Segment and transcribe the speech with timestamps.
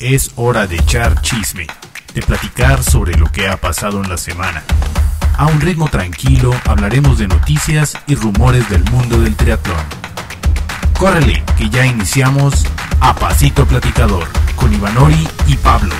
[0.00, 1.66] Es hora de echar chisme,
[2.14, 4.62] de platicar sobre lo que ha pasado en la semana.
[5.36, 9.84] A un ritmo tranquilo hablaremos de noticias y rumores del mundo del triatlón.
[11.00, 12.64] Córrele, que ya iniciamos
[13.00, 14.22] a Pasito Platicador
[14.54, 15.96] con Ivanori y Pablo.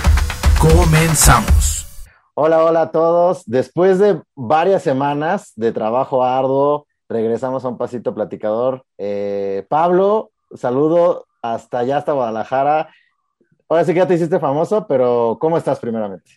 [0.61, 1.85] Comenzamos.
[2.35, 3.43] Hola, hola a todos.
[3.47, 8.85] Después de varias semanas de trabajo arduo, regresamos a un Pasito Platicador.
[8.97, 12.91] Eh, Pablo, saludo hasta allá, hasta Guadalajara.
[13.71, 16.31] Ahora sí que ya te hiciste famoso, pero ¿cómo estás primeramente?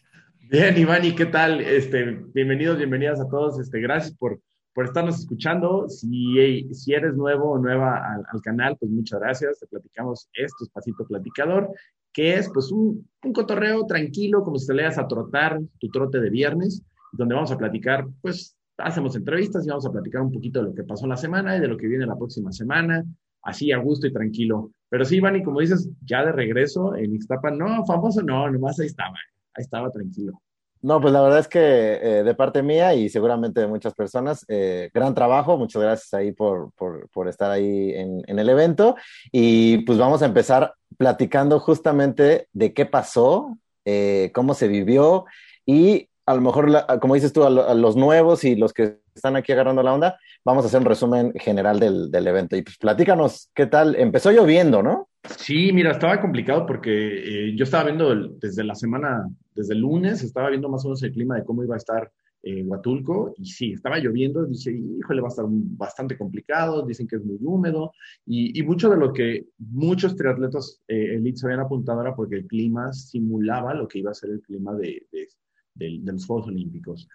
[0.50, 1.62] Bien, Iván, ¿y qué tal?
[1.62, 3.58] Este, bienvenidos, bienvenidas a todos.
[3.58, 4.42] Este, gracias por,
[4.74, 5.88] por estarnos escuchando.
[5.88, 9.62] Si, si eres nuevo o nueva al, canal, pues muchas gracias.
[9.62, 11.70] Te platicamos esto, Pasito Platicador,
[12.12, 16.20] que es pues un, un cotorreo tranquilo, como si te leas a trotar tu trote
[16.20, 20.60] de viernes, donde vamos a platicar, pues hacemos entrevistas y vamos a platicar un poquito
[20.60, 23.06] de lo que pasó en la semana y de lo que viene la próxima semana,
[23.42, 24.74] así a gusto y tranquilo.
[24.92, 28.78] Pero sí, Iván, y como dices, ya de regreso en Ixtapa, no, famoso no, nomás
[28.78, 29.16] ahí estaba,
[29.54, 30.34] ahí estaba tranquilo.
[30.82, 34.44] No, pues la verdad es que eh, de parte mía y seguramente de muchas personas,
[34.50, 38.98] eh, gran trabajo, muchas gracias ahí por, por, por estar ahí en, en, el evento
[39.32, 45.26] y pues vamos a empezar platicando justamente de qué pasó, eh, cómo se vivió
[45.66, 49.52] y a lo mejor, como dices tú, a, los nuevos y los que están aquí
[49.52, 52.56] agarrando la onda, vamos a hacer un resumen general del, del evento.
[52.56, 53.96] Y pues platícanos, ¿qué tal?
[53.96, 55.10] Empezó lloviendo, ¿no?
[55.38, 60.24] Sí, mira, estaba complicado porque eh, yo estaba viendo desde la semana, desde el lunes,
[60.24, 62.12] estaba viendo más o menos el clima de cómo iba a estar
[62.44, 67.18] eh, Huatulco y sí, estaba lloviendo, dije, híjole, va a estar bastante complicado, dicen que
[67.18, 67.94] es muy húmedo
[68.26, 72.92] y, y mucho de lo que muchos triatletas eh, habían apuntado era porque el clima
[72.94, 75.28] simulaba lo que iba a ser el clima de, de,
[75.76, 77.08] de los Juegos Olímpicos.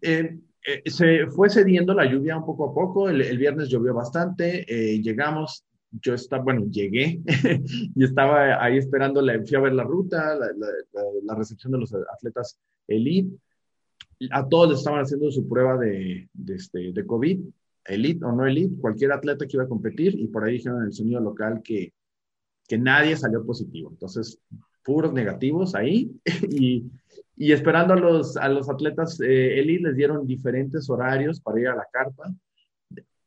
[0.00, 4.64] Eh, eh, se fue cediendo la lluvia un poco a poco, el, viernes llovió bastante,
[4.68, 7.20] eh, llegamos yo estaba, bueno, llegué
[7.94, 12.58] y estaba ahí esperando, la, fui a ver la ruta, la, recepción de los atletas
[12.86, 13.36] elite.
[14.30, 17.40] A todos les estaban haciendo su prueba de, de, este, de COVID,
[17.86, 20.86] elite o no elite, cualquier atleta que iba a competir, y por ahí dijeron en
[20.86, 21.92] el sonido local que,
[22.68, 23.90] que nadie salió positivo.
[23.90, 24.38] Entonces,
[24.84, 26.12] puros negativos ahí,
[26.50, 26.84] y,
[27.42, 31.68] y esperando a los, a los atletas eh, elite les dieron diferentes horarios para ir
[31.68, 32.30] a la carpa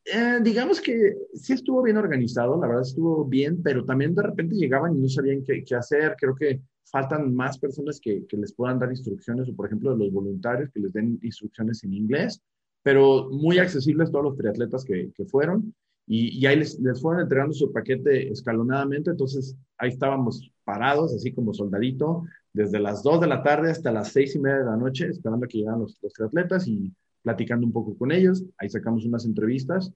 [0.06, 4.56] eh, digamos que sí estuvo bien organizado, la verdad estuvo bien, pero también de repente
[4.56, 6.16] llegaban y no sabían qué, qué hacer.
[6.20, 9.98] Creo que faltan más personas que, que, les puedan dar instrucciones, o por ejemplo de
[9.98, 12.42] los voluntarios que les den instrucciones en inglés,
[12.84, 15.74] pero muy accesibles todos los triatletas que, que fueron.
[16.06, 21.32] Y, y ahí les, les, fueron entregando su paquete escalonadamente, entonces ahí estábamos parados, así
[21.32, 24.78] como soldadito, desde las 2 de la tarde hasta las 6 y media de la
[24.78, 26.94] noche, esperando a que llegaran los, los triatletas y
[27.24, 29.92] platicando un poco con ellos, ahí sacamos unas entrevistas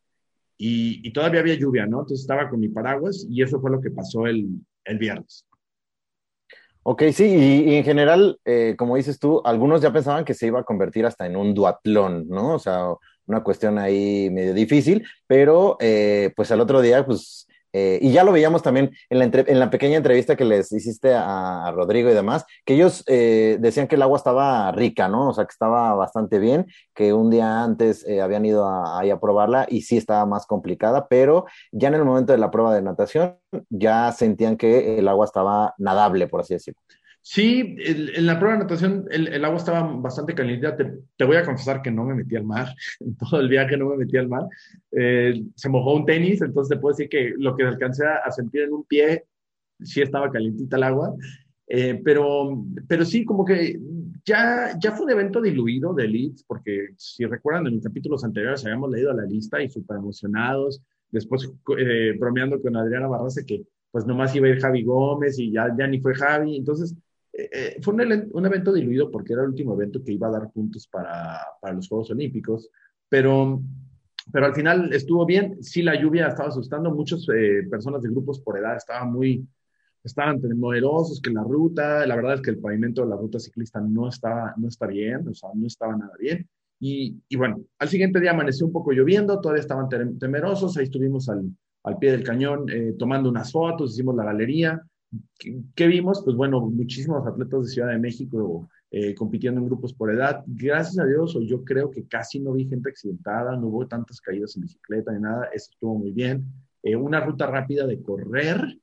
[0.58, 2.00] y, y, todavía había lluvia, ¿no?
[2.00, 4.48] Entonces estaba con mi paraguas y eso fue lo que pasó el,
[4.86, 5.46] el viernes.
[6.82, 10.48] Ok, sí, y, y en general, eh, como dices tú, algunos ya pensaban que se
[10.48, 12.56] iba a convertir hasta en un duatlón, ¿no?
[12.56, 12.88] O sea,
[13.28, 18.24] una cuestión ahí medio difícil, pero eh, pues al otro día, pues eh, y ya
[18.24, 22.14] lo veíamos también en la, en la, pequeña entrevista que les hiciste a, Rodrigo y
[22.14, 25.30] demás, que ellos eh, decían que el agua estaba rica, ¿no?
[25.30, 29.14] O sea, que estaba bastante bien, que un día antes eh, habían ido a, a,
[29.14, 32.74] a, probarla y sí estaba más complicada, pero ya en el momento de la prueba
[32.74, 33.38] de natación
[33.70, 36.80] ya sentían que el agua estaba nadable, por así decirlo.
[37.30, 40.72] Sí, en la prueba de natación el, agua estaba bastante caliente.
[40.72, 42.74] Te, te, voy a confesar que no me metí al mar.
[43.02, 44.46] En todo el viaje no me metí al mar.
[44.94, 48.62] Eh, se mojó un tenis, entonces te puedo decir que lo que alcancé a sentir
[48.62, 49.26] en un pie,
[49.84, 51.16] sí estaba calientita el agua.
[51.68, 53.78] Eh, pero, pero sí, como que
[54.24, 58.64] ya, ya fue un evento diluido de elites, porque si recuerdan, en los capítulos anteriores
[58.64, 60.82] habíamos leído la lista y súper emocionados.
[61.12, 65.52] Después eh, bromeando con Adriana Barraza que pues nomás iba a ir Javi Gómez y
[65.52, 66.56] ya, ya ni fue Javi.
[66.56, 66.96] Entonces,
[67.38, 70.52] eh, fue un, un, evento diluido porque era el último evento que iba a dar
[70.52, 72.70] puntos para, para los Juegos Olímpicos,
[73.08, 73.62] pero,
[74.32, 75.62] pero al final estuvo bien.
[75.62, 76.90] Sí, la lluvia estaba asustando.
[76.92, 79.48] Muchas eh, personas de grupos por edad estaban muy,
[80.04, 83.80] estaban temerosos que la ruta, la verdad es que el pavimento de la ruta ciclista
[83.80, 86.50] no estaba, no está bien, o sea, no estaba nada bien.
[86.80, 91.30] Y, y bueno, al siguiente día amaneció un poco lloviendo, todavía estaban temerosos, ahí estuvimos
[91.30, 91.52] al,
[91.84, 94.82] al pie del cañón eh, tomando unas fotos, hicimos la galería,
[95.40, 96.22] ¿Qué, ¿Qué, vimos?
[96.24, 100.44] Pues bueno, muchísimos atletas de Ciudad de México eh, compitiendo en grupos por edad.
[100.48, 104.56] Gracias a Dios, yo creo que casi no vi gente accidentada, no hubo tantas caídas
[104.56, 106.46] en bicicleta ni nada, eso estuvo muy bien.
[106.84, 108.80] Eh, una ruta rápida de correr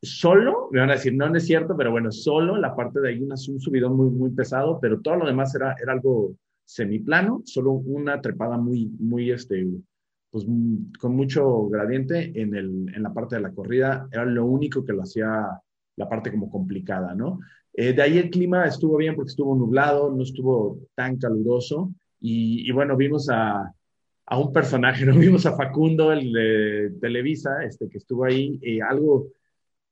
[0.00, 3.10] solo, me van a decir, no, no es cierto, pero bueno, solo la parte de
[3.10, 6.34] ahí, un subidón muy, muy pesado, pero todo lo demás era, era algo
[6.64, 9.66] semiplano, solo una trepada muy, muy, este,
[10.32, 10.46] pues
[10.98, 14.94] con mucho gradiente en, el, en la parte de la corrida, era lo único que
[14.94, 15.46] lo hacía
[15.96, 17.40] la parte como complicada, ¿no?
[17.74, 22.70] Eh, de ahí el clima estuvo bien porque estuvo nublado, no estuvo tan caluroso y,
[22.72, 23.74] bueno, vimos a,
[24.24, 25.18] a, un personaje, ¿no?
[25.18, 29.28] Vimos a Facundo, el de Televisa, este, que estuvo ahí, eh, algo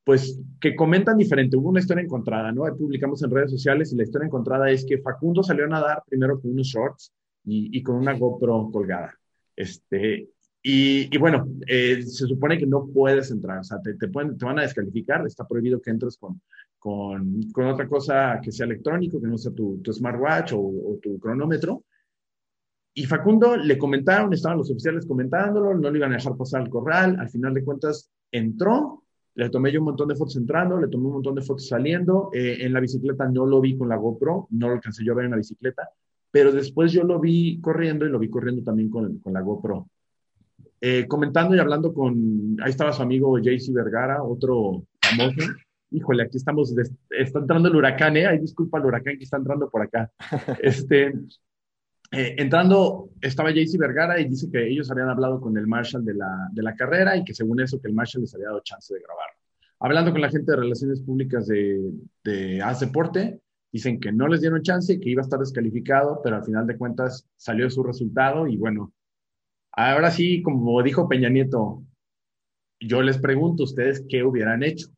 [0.04, 1.58] pues que comentan diferente.
[1.58, 2.64] Hubo una historia encontrada, ¿no?
[2.64, 6.02] Ahí publicamos en redes sociales y la historia encontrada es que Facundo salió a nadar
[6.08, 7.12] primero con unos shorts
[7.44, 9.19] y, y con una GoPro colgada.
[9.56, 10.28] Este,
[10.62, 14.36] y, y bueno, eh, se supone que no puedes entrar, o sea, te, te, pueden,
[14.38, 16.40] van a descalificar, está prohibido que entres con,
[16.78, 20.98] con, con otra cosa que sea electrónico, que no sea tu, tu smartwatch o, o,
[21.02, 21.84] tu cronómetro.
[22.92, 26.68] Y Facundo le comentaron, estaban los oficiales comentándolo, no le iban a dejar pasar al
[26.68, 29.04] corral, al final de cuentas entró,
[29.34, 32.30] le tomé yo un montón de fotos entrando, le tomé un montón de fotos saliendo.
[32.32, 35.16] Eh, en la bicicleta no lo vi con la GoPro, no lo alcancé yo a
[35.16, 35.88] ver en la bicicleta,
[36.30, 39.88] pero después yo lo vi corriendo y lo vi corriendo también con, con la GoPro.
[40.80, 45.36] Eh, comentando y hablando con, ahí estaba su amigo JC Vergara, otro famoso.
[45.90, 46.72] Híjole, aquí estamos,
[47.10, 48.26] está entrando el huracán, ¿eh?
[48.26, 50.10] Ay, disculpa el huracán que está entrando por acá.
[50.62, 51.12] Este,
[52.12, 56.14] eh, entrando, estaba JC Vergara y dice que ellos habían hablado con el Marshall de
[56.14, 58.94] la, de la carrera y que según eso que el Marshall les había dado chance
[58.94, 59.28] de grabar.
[59.80, 61.92] Hablando con la gente de Relaciones Públicas de,
[62.22, 63.40] de AS Deporte,
[63.72, 66.76] dicen que no les dieron chance, que iba a estar descalificado, pero al final de
[66.76, 68.92] cuentas salió su resultado y bueno,
[69.72, 71.82] ahora sí, como dijo Peña Nieto,
[72.80, 74.88] yo les pregunto a ustedes qué hubieran hecho.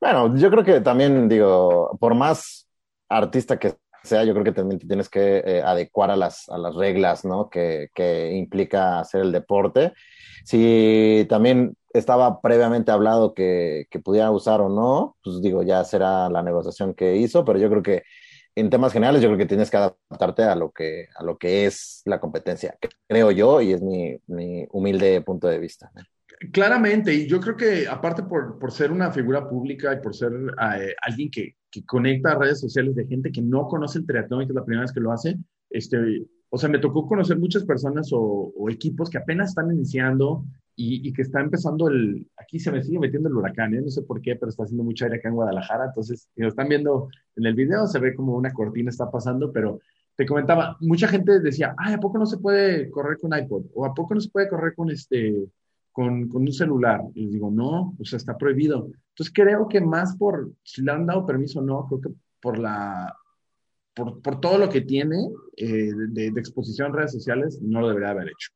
[0.00, 2.68] Bueno, yo creo que también, digo, por más
[3.08, 6.58] artista que sea, yo creo que también te tienes que eh, adecuar a las, a
[6.58, 7.50] las reglas, ¿no?
[7.50, 9.92] Que, que, implica hacer el deporte.
[10.44, 16.28] Si también estaba previamente hablado que, que, pudiera usar o no, pues digo, ya será
[16.28, 18.02] la negociación que hizo, pero yo creo que
[18.56, 21.66] en temas generales, yo creo que tienes que adaptarte a lo que, a lo que
[21.66, 22.76] es la competencia,
[23.06, 25.92] creo yo, y es mi, mi humilde punto de vista.
[26.52, 30.32] Claramente, y yo creo que aparte por, por ser una figura pública y por ser
[30.32, 34.42] eh, alguien que, que, conecta a redes sociales de gente que no conoce el triatlón
[34.42, 35.36] y que es la primera vez que lo hace,
[35.68, 40.44] este, o sea, me tocó conocer muchas personas o, o equipos que apenas están iniciando
[40.76, 43.80] y, y, que está empezando el, aquí se me sigue metiendo el huracán, ¿eh?
[43.80, 46.48] no sé por qué, pero está haciendo mucho aire acá en Guadalajara, entonces, si lo
[46.48, 49.80] están viendo en el video, se ve como una cortina está pasando, pero
[50.16, 53.66] te comentaba, mucha gente decía, ay, ¿a poco no se puede correr con iPod?
[53.74, 55.48] ¿O a poco no se puede correr con este
[55.92, 57.00] con, con, un celular.
[57.14, 58.90] Y les digo, no, o sea, está prohibido.
[59.16, 62.58] Entonces creo que más por, si le han dado permiso o no, creo que por
[62.58, 63.16] la,
[63.94, 65.16] por, por todo lo que tiene
[65.56, 68.50] eh, de, de, exposición en redes sociales, no lo debería haber hecho.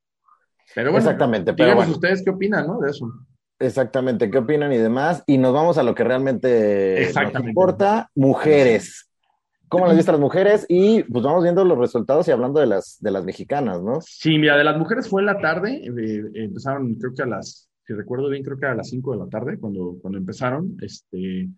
[0.75, 1.93] Pero bueno, Exactamente, pero bueno.
[1.93, 2.81] ustedes qué opinan, ¿no?
[2.81, 3.11] De eso.
[3.59, 5.23] Exactamente, qué opinan y demás.
[5.27, 9.11] Y nos vamos a lo que realmente nos importa, mujeres.
[9.69, 10.67] ¿Cómo las viste las mujeres?
[10.69, 14.01] Y pues vamos viendo los resultados y hablando de las, de las mexicanas, ¿no?
[14.01, 17.71] Sí, mira, de las mujeres fue en la tarde, eh, empezaron creo que a las,
[17.87, 21.49] si recuerdo bien, creo que a las 5 de la tarde cuando, cuando empezaron, este,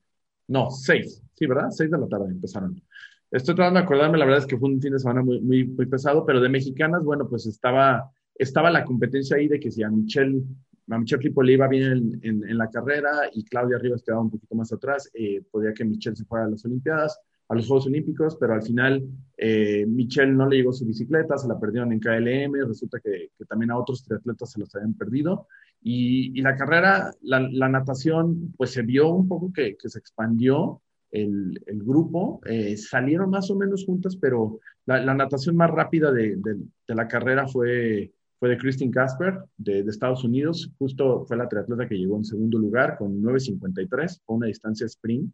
[0.49, 1.70] no, 6, sí, ¿verdad?
[1.70, 2.82] 6 de la tarde empezaron.
[3.31, 5.64] Estoy tratando de acordarme, la verdad es que fue un fin de semana muy, muy,
[5.64, 9.82] muy pesado, pero de mexicanas, bueno, pues estaba, estaba la competencia ahí de que si
[9.82, 10.43] a Michelle
[10.90, 14.55] a Michelle Clipo le iba bien en, la carrera y Claudia Rivas quedaba un poquito
[14.56, 17.19] más atrás, eh, podía que Michelle se fuera a las Olimpiadas
[17.52, 19.06] a los Juegos Olímpicos, pero al final
[19.37, 23.70] eh, Michelle no le llegó su bicicleta, se la perdieron en KLM, resulta que, también
[23.70, 25.46] a otros triatletas se los habían perdido.
[25.82, 30.81] Y, la carrera, la, natación, pues se vio un poco que, se expandió
[31.11, 36.38] el, grupo, eh, salieron más o menos juntas, pero la, natación más rápida de,
[36.87, 41.88] la carrera fue, fue de Christine Casper, de, de Estados Unidos, justo fue la triatleta
[41.88, 45.32] que llegó en segundo lugar con 9.53, fue una distancia sprint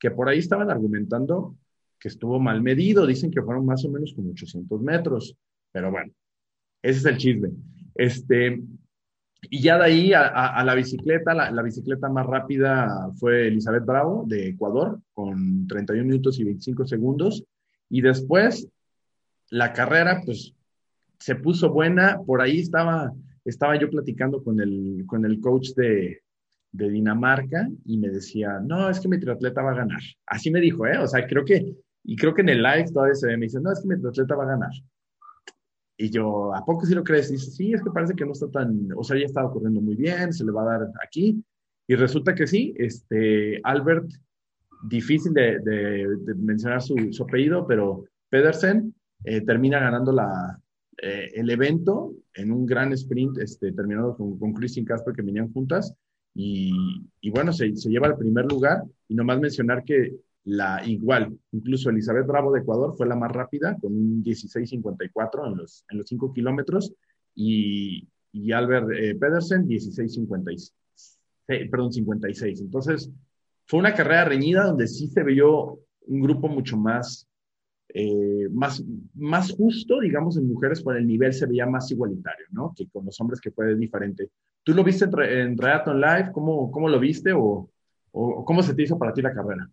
[0.00, 1.54] que por ahí estaban argumentando
[1.96, 5.36] que estuvo mal medido, dicen que fueron más o menos como 800 metros,
[5.70, 6.12] pero bueno,
[6.82, 7.50] ese es el chisme.
[7.94, 8.60] Este,
[9.42, 13.46] y ya de ahí a, a, a la bicicleta, la, la, bicicleta más rápida fue
[13.46, 17.44] Elizabeth Bravo de Ecuador, con 31 minutos y 25 segundos,
[17.88, 18.66] y después
[19.50, 20.52] la carrera, pues
[21.20, 23.12] se puso buena, por ahí estaba,
[23.44, 26.22] estaba yo platicando con el, con el coach de,
[26.72, 30.00] de Dinamarca y me decía, no, es que mi triatleta va a ganar.
[30.26, 30.98] Así me dijo, ¿eh?
[30.98, 33.60] O sea, creo que, y creo que en el live todavía se ve, me dice,
[33.60, 34.70] no, es que mi triatleta va a ganar.
[35.98, 37.30] Y yo, ¿a poco sí lo crees?
[37.30, 39.96] Dice, sí, es que parece que no está tan, o sea, ya estaba corriendo muy
[39.96, 41.44] bien, se le va a dar aquí.
[41.86, 44.10] Y resulta que sí, este, Albert,
[44.88, 50.58] difícil de mencionar su, su, apellido, pero Pedersen eh, termina ganando la,
[51.02, 55.52] eh, el evento en un gran sprint, este, terminado con, con Christine Casper que venían
[55.52, 55.94] juntas
[56.34, 56.72] y,
[57.20, 60.14] y bueno, se, se, lleva el primer lugar y nomás mencionar que
[60.44, 65.56] la igual, incluso Elizabeth Bravo de Ecuador fue la más rápida con un 16.54 en
[65.56, 66.92] los, en los 5 kilómetros
[67.34, 70.72] y, y, Albert eh, Pedersen 16.56,
[71.48, 72.60] eh, perdón, 56.
[72.60, 73.10] Entonces,
[73.66, 77.28] fue una carrera reñida donde sí se vio un grupo mucho más,
[77.94, 78.82] eh, más,
[79.14, 82.72] más justo, digamos, en mujeres, por el nivel se veía más igualitario, ¿no?
[82.76, 84.30] Que con los hombres que fue diferente.
[84.62, 86.30] ¿Tú lo viste en, en Live?
[86.32, 87.68] ¿Cómo, ¿Cómo, lo viste o,
[88.12, 89.68] o, cómo se te hizo para ti la carrera?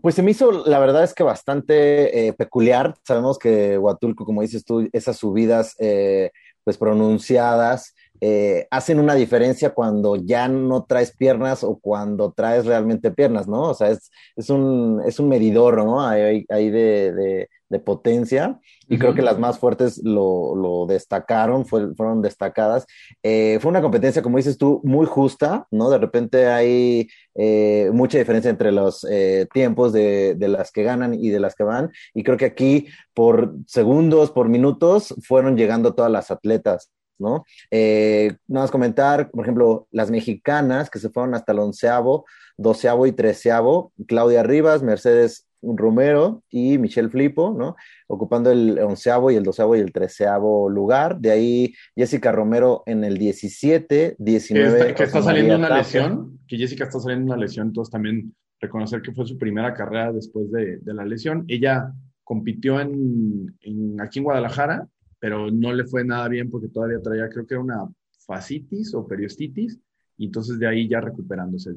[0.00, 2.94] Pues se me hizo, la verdad es que bastante eh, peculiar.
[3.04, 6.30] Sabemos que Huatulco, como dices tú, esas subidas eh,
[6.64, 13.10] pues pronunciadas, eh, hacen una diferencia cuando ya no traes piernas o cuando traes realmente
[13.10, 13.62] piernas, ¿no?
[13.62, 16.00] O sea, es, es, un, es un medidor, ¿no?
[16.00, 17.48] Ahí, de, de,
[17.84, 18.58] potencia
[18.88, 22.86] y creo que las más fuertes lo, lo destacaron, fueron destacadas.
[23.22, 25.90] Eh, fue una competencia, como dices tú, muy justa, ¿no?
[25.90, 29.06] De repente hay eh, mucha diferencia entre los
[29.52, 32.86] tiempos de, de las que ganan y de las que van y creo que aquí
[33.14, 36.90] por segundos, por minutos, fueron llegando todas las atletas.
[37.18, 37.44] ¿No?
[37.70, 42.24] Eh, nada más comentar, por ejemplo, las mexicanas que se fueron hasta el onceavo,
[42.56, 47.76] doceavo y treceavo, Claudia Rivas, Mercedes Romero y Michelle Flipo, ¿no?
[48.06, 51.18] Ocupando el onceavo y el doceavo y el treceavo lugar.
[51.18, 54.94] De ahí Jessica Romero en el 17, 19.
[54.94, 59.12] Que está, saliendo una lesión, que Jessica está saliendo una lesión, entonces también reconocer que
[59.12, 61.44] fue su primera carrera después de, la lesión.
[61.48, 61.92] Ella
[62.24, 63.56] compitió en,
[64.00, 64.86] aquí en Guadalajara
[65.18, 67.88] pero no le fue nada bien porque todavía traía, creo que era una
[68.26, 69.78] fascitis o periostitis,
[70.16, 71.74] y entonces de ahí ya recuperándose.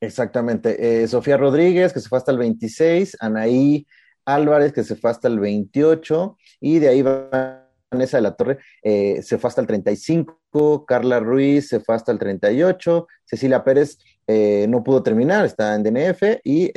[0.00, 1.02] Exactamente.
[1.02, 3.86] Eh, Sofía Rodríguez, que se fue hasta el 26, Anaí
[4.24, 9.22] Álvarez, que se fue hasta el 28, y de ahí Vanessa de la Torre eh,
[9.22, 13.98] se fue hasta el 35, Carla Ruiz se fue hasta el 38, Cecilia Pérez
[14.30, 16.70] eh, no pudo terminar, está en DNF, y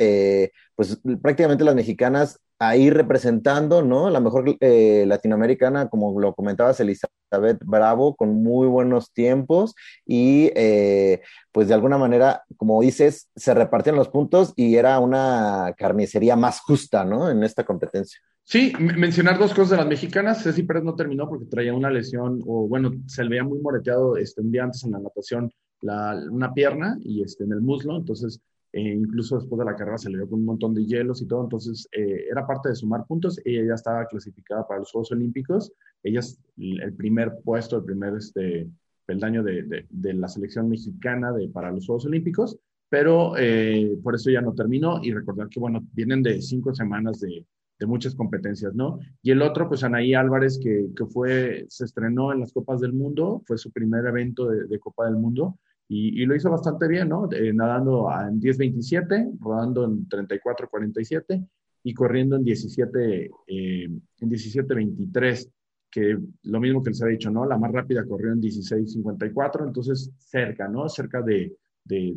[0.76, 4.10] pues prácticamente las mexicanas ahí representando, ¿no?
[4.10, 9.74] La mejor eh, latinoamericana, como lo comentabas, Elizabeth Bravo, con muy buenos tiempos
[10.06, 11.20] y eh,
[11.52, 16.60] pues de alguna manera, como dices, se repartían los puntos y era una carnicería más
[16.60, 17.30] justa, ¿no?
[17.30, 18.20] En esta competencia.
[18.46, 20.42] Sí, mencionar dos cosas de las mexicanas.
[20.42, 24.16] Ceci Pérez no terminó porque traía una lesión, o bueno, se le veía muy moreteado
[24.16, 25.50] este, un día antes en la natación
[25.84, 28.40] la, una pierna y este, en el muslo, entonces
[28.72, 31.26] eh, incluso después de la carrera se le dio con un montón de hielos y
[31.26, 33.40] todo, entonces eh, era parte de sumar puntos.
[33.44, 35.72] Ella ya estaba clasificada para los Juegos Olímpicos.
[36.02, 38.68] Ella es el primer puesto, el primer este,
[39.06, 44.30] peldaño de, de, la selección mexicana de, para los Juegos Olímpicos, pero eh, por eso
[44.30, 44.98] ya no terminó.
[45.04, 47.46] Y recordar que, bueno, vienen de cinco semanas de,
[47.78, 48.98] de muchas competencias, ¿no?
[49.22, 52.92] Y el otro, pues Anaí Álvarez, que, que, fue, se estrenó en las Copas del
[52.92, 57.08] Mundo, fue su primer evento de, de Copa del Mundo y, lo hizo bastante bien,
[57.08, 57.28] ¿no?
[57.30, 61.46] Eh, nadando en 10.27, rodando en 34.47
[61.82, 65.50] y corriendo en 17, eh, en 17.23,
[65.90, 67.44] que lo mismo que les había dicho, ¿no?
[67.46, 70.88] La más rápida corrió en 16.54, entonces cerca, ¿no?
[70.88, 72.16] Cerca de, de,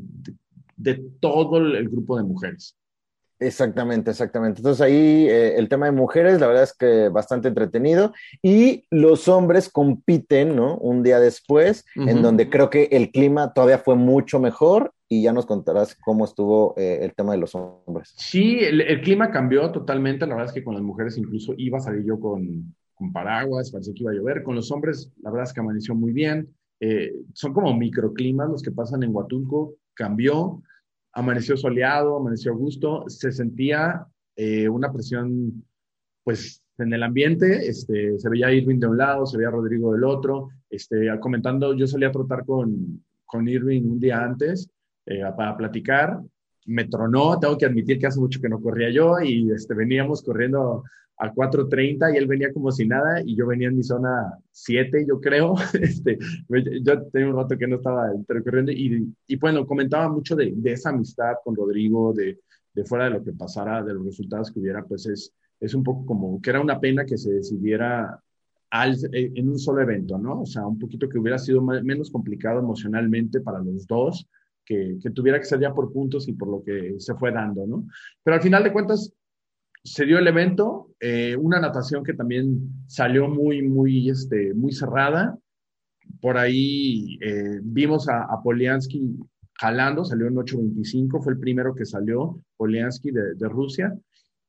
[0.77, 2.75] de todo el grupo de mujeres.
[3.39, 4.59] Exactamente, exactamente.
[4.59, 8.13] Entonces ahí eh, el tema de mujeres, la verdad es que bastante entretenido.
[8.41, 10.77] Y los hombres compiten, ¿no?
[10.77, 15.33] Un día después, en donde creo que el clima todavía fue mucho mejor y ya
[15.33, 18.13] nos contarás cómo estuvo eh, el tema de los hombres.
[18.17, 20.25] Sí, el, clima cambió totalmente.
[20.25, 23.71] La verdad es que con las mujeres incluso iba a salir yo con, con paraguas,
[23.71, 24.43] parecía que iba a llover.
[24.43, 26.49] Con los hombres, la verdad es que amaneció muy bien.
[26.79, 29.75] Eh, son como microclimas los que pasan en Huatulco.
[29.93, 30.61] Cambió
[31.17, 34.05] amaneció soleado, amaneció a gusto, se sentía
[34.35, 35.65] eh, una presión,
[36.23, 40.03] pues, en el ambiente, este, se veía Irving de un lado, se veía Rodrigo del
[40.03, 44.69] otro, este, comentando, yo salí a trotar con, con Irving un día antes
[45.07, 46.21] eh, para platicar,
[46.67, 50.21] me tronó, tengo que admitir que hace mucho que no corría yo y este, veníamos
[50.21, 50.83] corriendo
[51.17, 55.05] a 4.30 y él venía como si nada y yo venía en mi zona 7,
[55.07, 55.55] yo creo.
[55.81, 56.17] Este,
[56.81, 60.71] yo tenía un rato que no estaba recorriendo y, y bueno, comentaba mucho de, de,
[60.73, 62.39] esa amistad con Rodrigo, de,
[62.73, 65.83] de, fuera de lo que pasara, de los resultados que hubiera, pues es, es un
[65.83, 68.21] poco como que era una pena que se decidiera
[68.69, 70.41] al, en un solo evento, ¿no?
[70.41, 74.27] O sea, un poquito que hubiera sido menos complicado emocionalmente para los dos,
[74.65, 77.65] que, que tuviera que ser ya por puntos y por lo que se fue dando,
[77.65, 77.87] ¿no?
[78.23, 79.13] Pero al final de cuentas,
[79.87, 85.37] se dio el evento, eh, una natación que también salió muy, muy, este, muy cerrada.
[86.21, 89.15] Por ahí eh, vimos a, Poliansky
[89.53, 93.97] jalando, salió en 8.25, fue el primero que salió, Poliansky de, Rusia.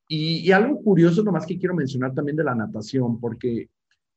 [0.08, 3.68] Y, algo curioso nomás que quiero mencionar también de la natación, porque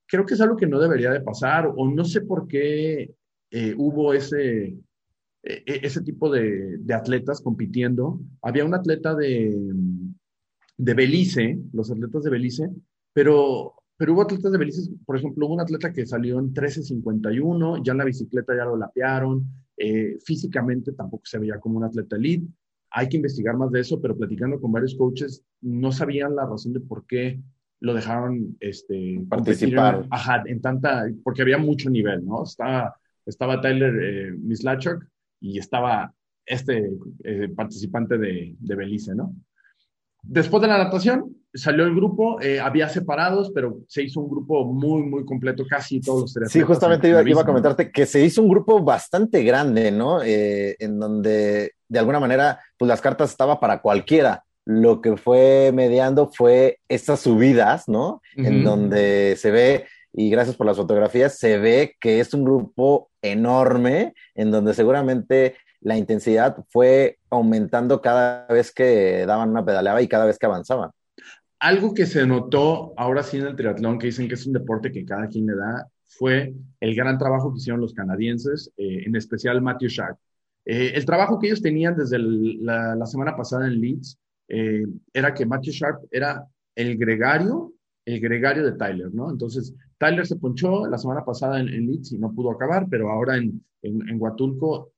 [0.08, 3.14] creo que es algo que no debería de pasar, o no sé por qué
[3.52, 4.76] eh, hubo ese,
[5.44, 8.20] ese tipo de, atletas compitiendo.
[8.42, 9.56] Había un atleta de,
[10.82, 12.68] de Belice, los atletas de Belice,
[13.14, 17.84] pero, pero hubo atletas de Belice, por ejemplo, hubo un atleta que salió en 13.51,
[17.84, 19.46] ya en la bicicleta ya lo lapearon,
[19.78, 22.48] eh, físicamente tampoco se veía como un atleta elite,
[22.90, 26.74] hay que investigar más de eso, pero platicando con varios coaches, no sabían la razón
[26.74, 27.40] de por qué
[27.80, 30.02] lo dejaron este, participar.
[30.04, 32.44] En, ajá, en tanta, porque había mucho nivel, ¿no?
[32.44, 35.06] Estaba, estaba Tyler eh, Mislachok
[35.40, 36.12] y estaba
[36.44, 36.92] este
[37.24, 39.36] eh, participante de, de, Belice, ¿no?
[40.24, 44.66] Después de la natación, salió el grupo, eh, había separados, pero se hizo un grupo
[44.66, 48.42] muy, muy completo, casi todos los Sí, justamente iba, iba, a comentarte que se hizo
[48.42, 50.22] un grupo bastante grande, ¿no?
[50.24, 54.46] Eh, en donde de alguna manera, pues las cartas estaban para cualquiera.
[54.64, 58.22] Lo que fue mediando fue estas subidas, ¿no?
[58.38, 63.10] En donde se ve, y gracias por las fotografías, se ve que es un grupo
[63.22, 70.08] enorme, en donde seguramente la intensidad fue aumentando cada vez que daban una pedaleada y
[70.08, 70.92] cada vez que avanzaban.
[71.60, 74.92] Algo que se notó ahora sí en el triatlón, que dicen que es un deporte
[74.92, 79.16] que cada quien le da, fue el gran trabajo que hicieron los canadienses, eh, en
[79.16, 80.18] especial Matthew Sharp.
[80.66, 85.46] Eh, el trabajo que ellos tenían desde la, semana pasada en Leeds eh, era que
[85.46, 86.46] Matthew Sharp era
[86.76, 87.74] el gregario,
[88.06, 89.32] el gregario de Tyler, ¿no?
[89.32, 93.38] Entonces, Tyler se ponchó la semana pasada en, Leeds y no pudo acabar, pero ahora
[93.38, 94.92] en, en, en Huatulco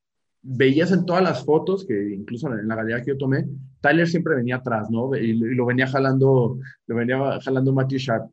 [0.43, 3.47] veías en todas las fotos, que incluso en la galería que yo tomé,
[3.79, 5.15] Tyler siempre venía atrás, ¿no?
[5.15, 8.31] Y, lo venía jalando, lo venía jalando Matthew Sharp.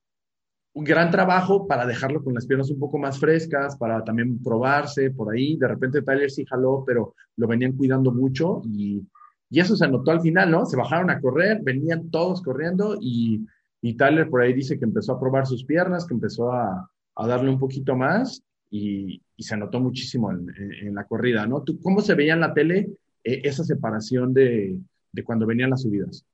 [0.73, 5.11] Un gran trabajo para dejarlo con las piernas un poco más frescas, para también probarse
[5.11, 5.57] por ahí.
[5.57, 9.05] De repente Tyler sí jaló, pero lo venían cuidando mucho y,
[9.49, 10.67] y eso se notó al final, ¿no?
[10.67, 13.47] Se bajaron a correr, venían todos corriendo y,
[13.83, 17.27] y Tyler por ahí dice que empezó a probar sus piernas, que empezó a, a
[17.27, 21.65] darle un poquito más y, se notó muchísimo en, la corrida, ¿no?
[21.83, 22.91] ¿Cómo se veía en la tele
[23.25, 24.77] eh, esa separación de,
[25.25, 26.27] cuando venían las subidas?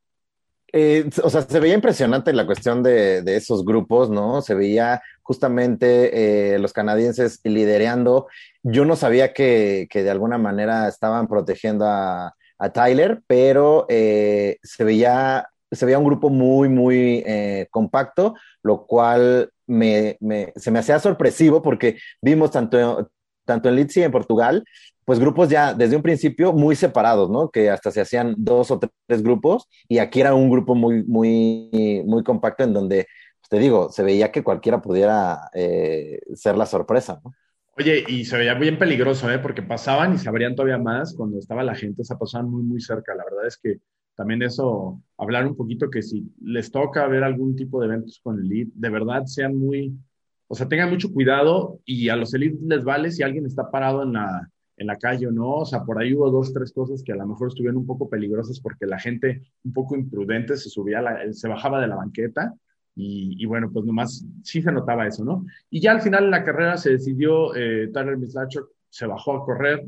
[0.73, 4.43] Eh, o sea, se veía impresionante la cuestión de, esos grupos, ¿no?
[4.43, 8.27] Se veía justamente eh, los canadienses lidereando.
[8.65, 15.47] Yo no sabía que, de alguna manera estaban protegiendo a, a Tyler, pero se veía
[15.71, 17.25] se veía un grupo muy, muy
[17.71, 20.17] compacto, lo cual me,
[20.57, 23.11] se me hacía sorpresivo porque vimos tanto,
[23.45, 24.65] tanto en Leeds y en Portugal,
[25.07, 27.49] pues grupos ya desde un principio muy separados, ¿no?
[27.51, 32.03] Que hasta se hacían dos o tres grupos y aquí era un grupo muy, muy,
[32.05, 33.07] muy compacto en donde,
[33.41, 37.33] pues te digo, se veía que cualquiera pudiera eh, ser la sorpresa, ¿no?
[37.79, 39.39] Oye, y se veía bien peligroso, ¿eh?
[39.39, 42.81] Porque pasaban y se abrían todavía más cuando estaba la gente, se pasaban muy, muy
[42.81, 43.15] cerca.
[43.15, 43.81] La verdad es que
[44.17, 48.39] también eso, hablar un poquito que si les toca ver algún tipo de eventos con
[48.39, 49.95] el elite, de verdad sean muy,
[50.49, 54.03] o sea, tengan mucho cuidado y a los elite les vale si alguien está parado
[54.03, 57.03] en la, en la calle o no, o sea, por ahí hubo dos, tres cosas
[57.03, 60.71] que a lo mejor estuvieron un poco peligrosas porque la gente un poco imprudente se
[60.71, 61.03] subía,
[61.33, 62.55] se bajaba de la banqueta
[62.99, 65.45] y, bueno, pues nomás sí se notaba eso, ¿no?
[65.69, 68.17] Y ya al final en la carrera se decidió, eh, Tyler
[68.89, 69.85] se bajó a correr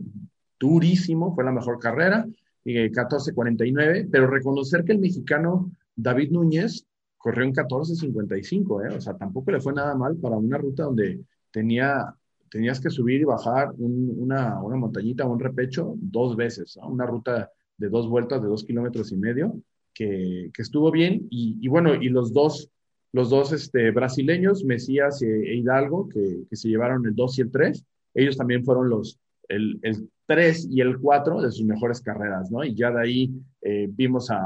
[0.61, 2.27] durísimo, fue la mejor carrera,
[2.75, 8.97] 14.49, pero reconocer que el mexicano David Núñez corrió en 14.55, ¿eh?
[8.97, 12.15] o sea, tampoco le fue nada mal para una ruta donde tenía,
[12.51, 17.51] tenías que subir y bajar una, una, montañita o un repecho dos veces, una ruta
[17.77, 19.61] de dos vueltas de dos kilómetros y medio,
[19.93, 22.71] que, estuvo bien, y, bueno, y los dos,
[23.13, 27.51] los dos este, brasileños, Mesías e Hidalgo, que, que, se llevaron el 2 y el
[27.51, 32.51] 3, ellos también fueron los, el, el 3 y el 4 de sus mejores carreras,
[32.51, 32.65] ¿no?
[32.65, 33.31] Y ya de ahí
[33.63, 34.41] eh, vimos a,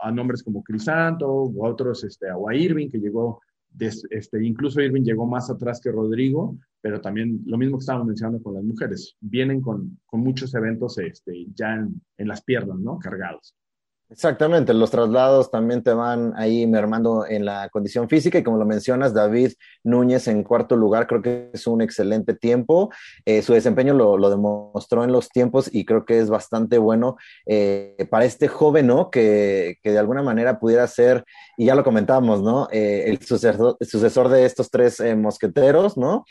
[0.00, 3.40] a, nombres como Crisanto, o a otros, este, a Irving, que llegó,
[3.78, 8.42] este, incluso Irving llegó más atrás que Rodrigo, pero también lo mismo que estábamos mencionando
[8.42, 12.98] con las mujeres, vienen con, con muchos eventos este, ya en, en las piernas, ¿no?
[12.98, 13.54] Cargados.
[14.12, 18.66] Exactamente, los traslados también te van ahí mermando en la condición física y como lo
[18.66, 19.52] mencionas, David
[19.84, 22.90] Núñez en cuarto lugar, creo que es un excelente tiempo.
[23.24, 28.04] Eh, su desempeño lo, demostró en los tiempos y creo que es bastante bueno eh,
[28.10, 29.10] para este joven, ¿no?
[29.10, 31.24] Que, que, de alguna manera pudiera ser,
[31.56, 32.66] y ya lo comentábamos, ¿no?
[32.72, 36.24] Eh, el, sucesor, sucesor, de estos tres mosqueteros, ¿no?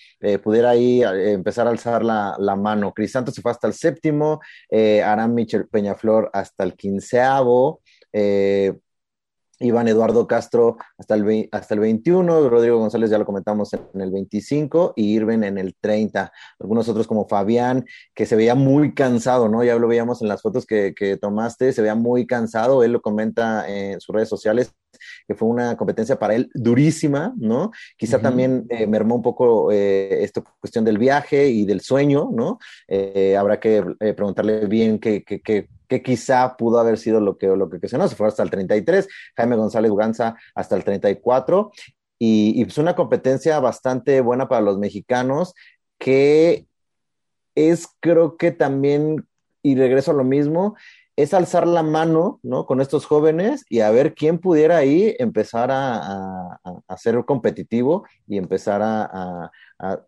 [0.43, 2.93] pudiera ahí empezar a alzar la, la mano.
[2.93, 7.68] Crisanto se fue hasta el séptimo, Aram Michel Peñaflor hasta el quinceavo.
[8.13, 8.73] Eh,
[9.59, 14.09] Iván Eduardo Castro hasta el, hasta el 21, Rodrigo González ya lo comentamos en el
[14.11, 16.31] 25 y Irven en el 30.
[16.59, 19.63] Algunos otros como Fabián, que se veía muy cansado, ¿no?
[19.63, 23.69] Ya lo veíamos en las fotos que, tomaste, se veía muy cansado, él lo comenta
[23.69, 24.73] en sus redes sociales,
[25.27, 27.71] que fue una competencia para él durísima, ¿no?
[27.97, 32.59] Quizá también eh, mermó un poco eh, esta cuestión del viaje y del sueño, ¿no?
[33.37, 33.83] habrá que
[34.15, 38.15] preguntarle bien qué, qué, qué que quizá pudo haber sido lo que, lo que se
[38.15, 41.71] fue hasta el 33, Jaime González Uganza hasta el 34,
[42.19, 45.53] y, y pues una competencia bastante buena para los mexicanos,
[45.97, 46.67] que
[47.55, 49.27] es creo que también,
[49.63, 50.75] y regreso a lo mismo,
[51.21, 52.65] es alzar la mano, ¿no?
[52.65, 56.61] Con estos jóvenes y a ver quién pudiera ahí empezar a,
[56.97, 59.51] ser competitivo y empezar a,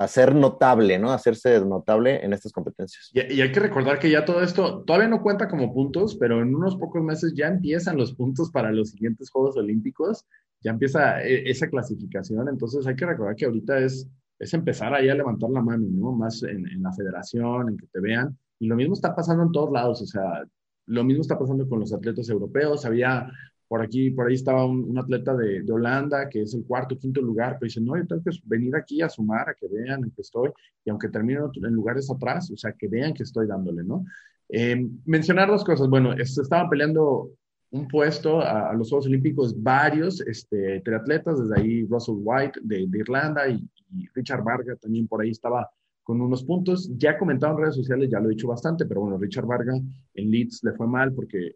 [0.07, 1.11] ser notable, ¿no?
[1.11, 3.11] Hacerse notable en estas competencias.
[3.13, 6.55] Y, hay que recordar que ya todo esto todavía no cuenta como puntos, pero en
[6.55, 10.25] unos pocos meses ya empiezan los puntos para los siguientes Juegos Olímpicos,
[10.61, 14.07] ya empieza e, esa clasificación, entonces hay que recordar que ahorita es,
[14.39, 16.13] es empezar ahí a levantar la mano, ¿no?
[16.13, 18.37] Más en, en la federación, en que te vean.
[18.59, 20.43] Y lo mismo está pasando en todos lados, o sea,
[20.91, 22.85] lo mismo está pasando con los atletas europeos.
[22.85, 23.31] Había
[23.67, 27.55] por aquí, por ahí estaba un, atleta de, Holanda que es el cuarto, quinto lugar,
[27.57, 30.21] pero dice, no, yo tengo que venir aquí a sumar, a que vean en que
[30.21, 30.49] estoy,
[30.83, 34.03] y aunque termine en lugares atrás, o sea, que vean que estoy dándole, ¿no?
[34.49, 37.31] Eh, mencionar dos cosas, bueno, estaban peleando
[37.69, 43.47] un puesto a, los Juegos Olímpicos varios este, triatletas, desde ahí Russell White de, Irlanda
[43.47, 43.65] y,
[44.13, 45.69] Richard Varga también por ahí estaba
[46.03, 46.89] con unos puntos.
[46.97, 50.31] Ya comentado en redes sociales, ya lo he dicho bastante, pero bueno, Richard Varga en
[50.31, 51.55] Leeds le fue mal porque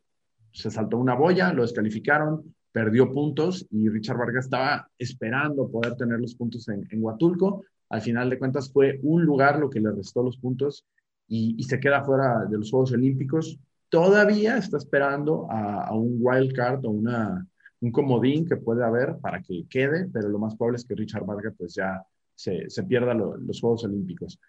[0.52, 6.20] se saltó una boya, lo descalificaron, perdió puntos y Richard Varga estaba esperando poder tener
[6.20, 7.64] los puntos en, en Huatulco.
[7.90, 10.86] Al final de cuentas fue un lugar lo que le restó los puntos
[11.28, 13.60] y, se queda fuera de los Juegos Olímpicos.
[13.90, 17.46] Todavía está esperando a, un wild card o una,
[17.82, 21.26] un comodín que puede haber para que quede, pero lo más probable es que Richard
[21.26, 22.04] Varga pues ya
[22.36, 24.40] se, se pierda los Juegos Olímpicos.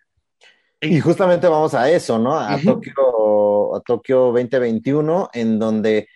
[0.80, 2.38] Y justamente vamos a eso, ¿no?
[2.38, 6.08] A Tokio, a Tokio 2021, en donde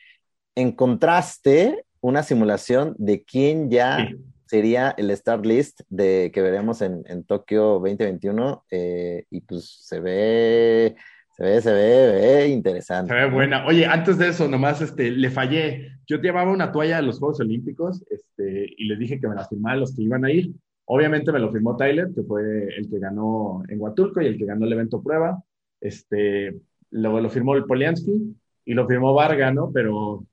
[0.54, 4.08] encontraste una simulación de quién ya
[4.46, 10.00] sería el start list de que veremos en, en Tokio 2021 eh, y pues se
[10.00, 10.96] ve
[11.36, 13.14] se ve, se ve, interesante.
[13.14, 13.64] Se ve buena.
[13.64, 15.92] Oye, antes de eso, nomás este, le fallé.
[16.06, 19.48] Yo llevaba una toalla de los Juegos Olímpicos este, y les dije que me la
[19.48, 20.50] firmara los que iban a ir.
[20.92, 24.44] Obviamente me lo firmó Tyler, que fue el que ganó en Huatulco y el que
[24.44, 25.40] ganó el evento prueba.
[25.80, 29.70] Este, luego lo firmó el Poliansky y lo firmó Varga, ¿no?
[29.72, 30.26] Pero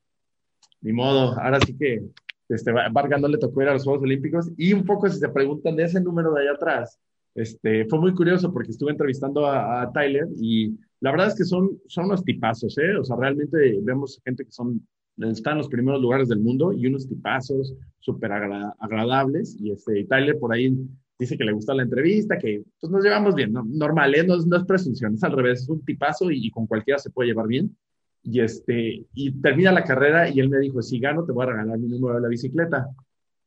[0.82, 2.02] ni modo, ahora sí que
[2.50, 4.52] este, Varga no le tocó ir a los Juegos Olímpicos.
[4.58, 7.00] Y un poco si se preguntan de ese número de allá atrás,
[7.36, 11.80] este, fue muy curioso porque estuve entrevistando a, Tyler y la verdad es que son,
[11.86, 12.98] son unos tipazos, ¿eh?
[12.98, 14.82] O sea, realmente vemos gente que son
[15.18, 19.56] están los primeros lugares del mundo y unos tipazos súper agradables.
[19.60, 20.78] Y este, Tyler por ahí
[21.20, 24.24] dice que le gustó la entrevista, que pues nos llevamos bien, normal, ¿eh?
[24.24, 27.48] no, es presunción, es al revés, es un tipazo y, con cualquiera se puede llevar
[27.48, 27.76] bien.
[28.24, 31.50] Y, este, y termina la carrera y él me dijo, si gano te voy a
[31.50, 32.88] regalar mi número de la bicicleta.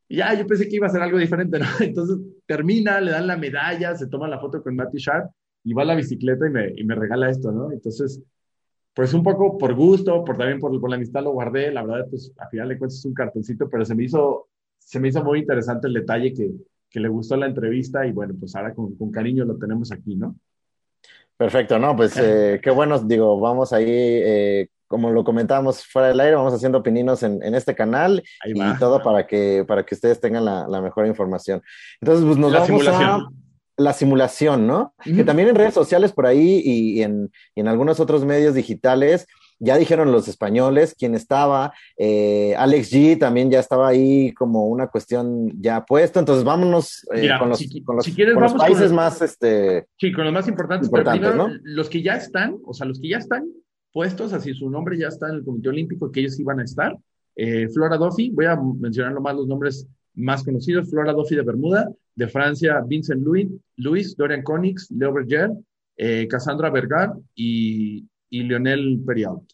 [0.08, 1.66] Y ya, yo pensé que iba a ser algo diferente, ¿no?
[1.80, 5.30] Entonces termina, le dan la medalla, se toma la foto con Matty Sharp
[5.62, 7.70] y va a la bicicleta y me, y me regala esto, ¿no?
[7.70, 8.20] Entonces,
[8.94, 12.06] pues un poco por gusto, por también por, por la amistad lo guardé, la verdad,
[12.10, 14.48] pues a final de cuentas es un cartoncito, pero se me hizo,
[14.78, 16.50] se me hizo muy interesante el detalle que,
[16.90, 20.16] que le gustó la entrevista y bueno, pues ahora con, con cariño lo tenemos aquí,
[20.16, 20.34] ¿no?
[21.36, 26.20] Perfecto, no, pues eh, qué bueno, digo, vamos ahí, eh, como lo comentábamos fuera del
[26.20, 30.20] aire, vamos haciendo pininos en, en este canal y todo para que, para que ustedes
[30.20, 31.62] tengan la, la mejor información.
[32.00, 33.30] Entonces, pues nos vamos a
[33.80, 34.94] la simulación, ¿no?
[35.02, 37.30] Que también en redes sociales por ahí y, en,
[37.66, 39.26] algunos otros medios digitales
[39.58, 44.86] ya dijeron los españoles quién estaba, eh, Alex G también ya estaba ahí como una
[44.88, 49.86] cuestión ya puesta, entonces vámonos eh, con los, con los, países más, este...
[49.98, 50.90] Sí, con los más importantes,
[51.62, 53.50] los que ya están, o sea, los que ya están
[53.92, 56.96] puestos, así su nombre ya está en el Comité Olímpico, que ellos iban a estar,
[57.36, 61.86] eh, Flora Duffy, voy a mencionar nomás los nombres más conocidos, Flora Duffy de Bermuda,
[62.20, 65.50] de Francia, Vincent Louis, Luis Dorian Konix, Leo Berger,
[65.96, 69.50] eh, Cassandra Bergar y, y Lionel Periaut.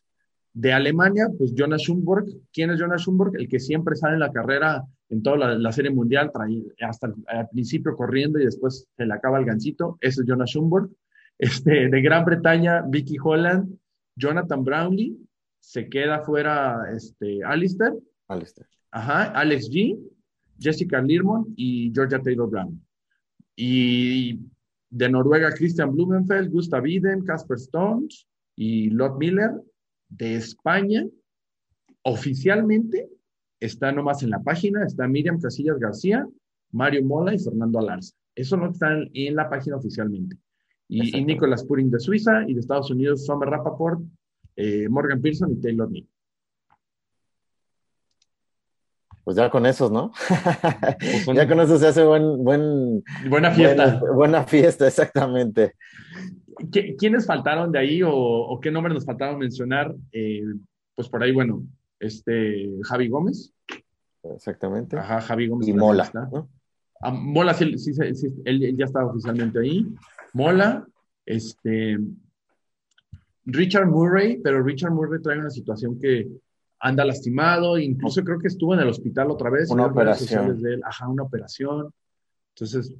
[0.52, 2.26] De Alemania, pues Jonas Schumburg.
[2.52, 3.37] ¿Quién es Jonas Schumburg?
[3.37, 6.33] El que siempre sale en la carrera en toda la, serie mundial,
[6.81, 9.96] hasta el, principio corriendo y después se le acaba el gancito.
[10.00, 10.90] Ese es Jonas Schumburg.
[11.38, 13.79] Este, de Gran Bretaña, Vicky Holland,
[14.16, 15.18] Jonathan Brownlee.
[15.61, 17.92] Se queda fuera este, Alistair.
[18.26, 18.66] Alistair.
[18.90, 19.98] Ajá, Alex G.
[20.59, 22.81] Jessica Lirmon y Georgia Taylor Brown.
[23.55, 24.40] Y
[24.90, 29.51] de Noruega, Christian Blumenfeld, Gustav Iden, Casper Stones y Lot Miller.
[30.09, 31.05] De España,
[32.03, 33.09] oficialmente,
[33.59, 36.25] está nomás en la página, está Miriam Casillas García,
[36.71, 38.14] Mario Mola y Fernando Alarza.
[38.37, 40.37] Eso no está en la página oficialmente.
[40.88, 44.01] Y, Nicolas Puring de Suiza y de Estados Unidos, Summer Rappaport,
[44.55, 46.07] eh, Morgan Pearson y Taylor Nick.
[49.27, 50.12] Pues ya con esos, ¿no?
[51.25, 54.01] Pues ya con eso se hace buen, buen, buena fiesta.
[54.15, 55.75] Buena, fiesta, exactamente.
[56.97, 59.93] ¿Quiénes faltaron de ahí o, qué nombres nos faltaron mencionar?
[60.12, 60.45] Eh,
[60.95, 61.65] pues por ahí, bueno,
[61.99, 63.53] este Javi Gómez.
[64.23, 64.97] Exactamente.
[64.97, 65.67] Ajá, Javi Gómez.
[65.67, 66.09] Y Mola.
[67.01, 67.91] Ah, Mola, sí, sí,
[68.45, 69.89] él, ya estaba oficialmente ahí.
[70.35, 70.87] Mola,
[71.27, 71.99] este,
[73.45, 76.29] Richard Murray, pero Richard Murray trae una situación que
[76.79, 79.71] anda lastimado, incluso creo que estuvo en el hospital otra vez.
[79.71, 80.61] Una operación.
[80.61, 80.83] De él.
[80.85, 81.91] Ajá, una operación.
[82.55, 82.93] Entonces,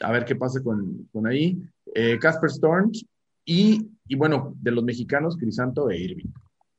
[0.00, 1.60] a ver qué pasa con, con ahí.
[1.94, 3.04] Eh, Casper Storms
[3.44, 6.30] y, y, bueno, de los mexicanos, Crisanto e Irving.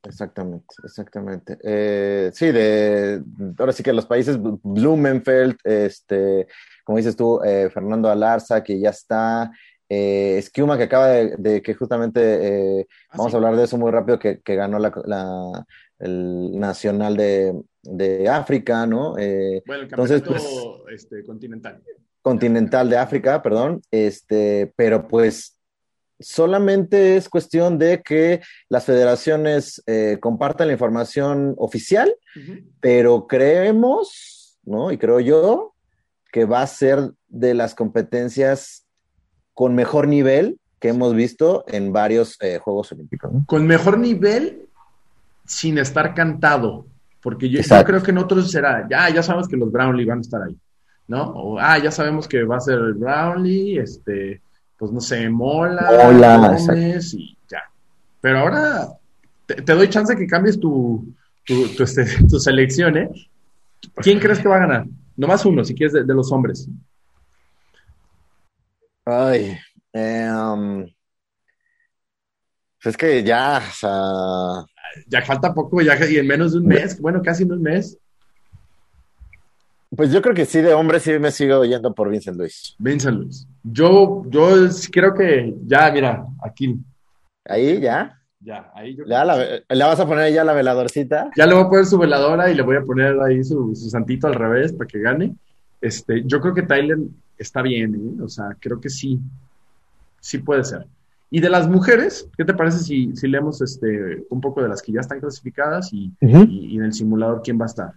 [0.02, 1.58] Exactamente, exactamente.
[1.64, 3.22] Eh, sí, de
[3.58, 6.46] ahora sí que los países Blumenfeld, este,
[6.84, 9.50] como dices tú, eh, Fernando Alarza, que ya está,
[9.88, 12.20] eh, Esquiuma, que acaba de, que justamente,
[12.80, 15.66] eh, ah, vamos a hablar de eso muy rápido, que, que ganó la, la,
[15.98, 19.16] el Nacional de, de África, ¿no?
[19.18, 20.44] Eh, bueno, el entonces, pues,
[20.92, 21.82] este, continental.
[22.22, 25.56] Continental de África, perdón, este, pero pues
[26.18, 32.14] solamente es cuestión de que las federaciones eh, compartan la información oficial,
[32.80, 34.90] pero creemos, ¿no?
[34.90, 35.74] Y creo yo
[36.32, 38.86] que va a ser de las competencias
[39.54, 43.30] con mejor nivel que hemos visto en varios eh, Juegos Olímpicos.
[43.46, 44.65] Con mejor nivel
[45.46, 46.86] sin estar cantado,
[47.22, 50.22] porque yo, creo que en otros será, ya, ya sabemos que los Brownlee van a
[50.22, 50.56] estar ahí,
[51.08, 51.22] ¿no?
[51.22, 54.40] O, ah, ya sabemos que va a ser el Brownlee, este,
[54.78, 57.62] pues no sé, Mola, Mola y ya.
[58.20, 58.88] Pero ahora
[59.46, 63.08] te, doy chance de que cambies tu, tu, tu, este, tu, selección, ¿eh?
[63.96, 64.86] ¿Quién crees que va a ganar?
[65.16, 66.68] Nomás uno, si quieres, de, los hombres.
[69.04, 69.56] Ay,
[69.92, 70.84] eh, um,
[72.86, 74.64] es que ya, o sea...
[75.08, 77.98] Ya falta poco, ya y en menos de un mes, bueno, casi un mes.
[79.94, 82.74] Pues yo creo que sí, de hombre sí me sigo yendo por Vincent Luis.
[82.78, 83.46] Vincent Luis.
[83.62, 84.48] Yo, yo
[84.90, 86.76] creo que ya, mira, aquí.
[87.44, 88.20] Ahí, ya.
[88.40, 89.04] Ya, ahí yo.
[89.06, 91.30] Ya la, ¿Le vas a poner ya la veladorcita?
[91.36, 94.26] Ya le voy a poner su veladora y le voy a poner ahí su, santito
[94.26, 95.34] al revés para que gane.
[95.80, 96.98] Este, yo creo que Tyler
[97.38, 98.22] está bien, ¿eh?
[98.22, 99.18] O sea, creo que sí.
[100.20, 100.86] Sí puede ser.
[101.30, 104.80] Y de las mujeres, ¿qué te parece si, si leemos este, un poco de las
[104.80, 107.92] que ya están clasificadas y, y en el simulador quién va a estar?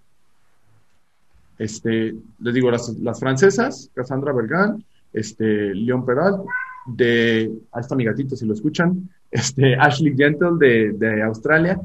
[1.59, 6.41] Este, les digo, las, las francesas, Cassandra Bergan, este, Leon Peral,
[6.87, 11.79] de, ahí está mi gatito si lo escuchan, este, Ashley Gentle de, de Australia.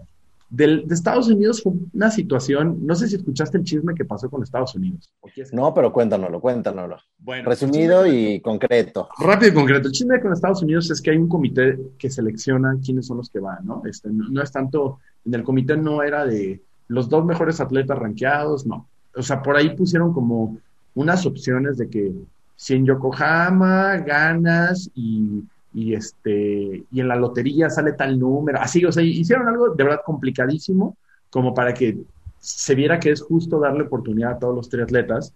[0.50, 4.42] De Estados Unidos fue una situación, no sé si escuchaste el chisme que pasó con
[4.42, 5.10] Estados Unidos.
[5.52, 6.96] No, pero cuéntanoslo, cuéntanoslo.
[7.18, 9.08] Bueno, Resumido y concreto.
[9.18, 9.88] Rápido y concreto.
[9.88, 13.30] El chisme con Estados Unidos es que hay un comité que selecciona quiénes son los
[13.30, 13.82] que van, ¿no?
[13.84, 17.98] Este, no, no es tanto, en el comité no era de los dos mejores atletas
[17.98, 20.58] rankeados, no o sea, por ahí pusieron como
[20.94, 22.12] unas opciones de que
[22.56, 25.42] si en Yokohama ganas y,
[25.74, 29.84] y, este, y en la lotería sale tal número, así, o sea, hicieron algo de
[29.84, 30.96] verdad complicadísimo
[31.30, 31.98] como para que
[32.38, 35.34] se viera que es justo darle oportunidad a todos los triatletas.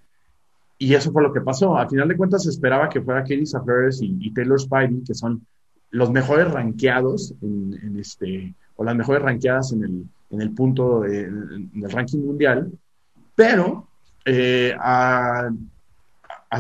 [0.79, 1.77] Y eso fue lo que pasó.
[1.77, 5.45] Al final de cuentas se esperaba que fuera Katie Safaris y, Taylor Spivey, que son
[5.91, 11.71] los mejores rankeados en, este, o las mejores rankeadas en el, en el punto, en
[11.75, 12.71] el ranking mundial,
[13.35, 13.89] pero
[14.25, 15.51] eh, a,
[16.51, 16.59] a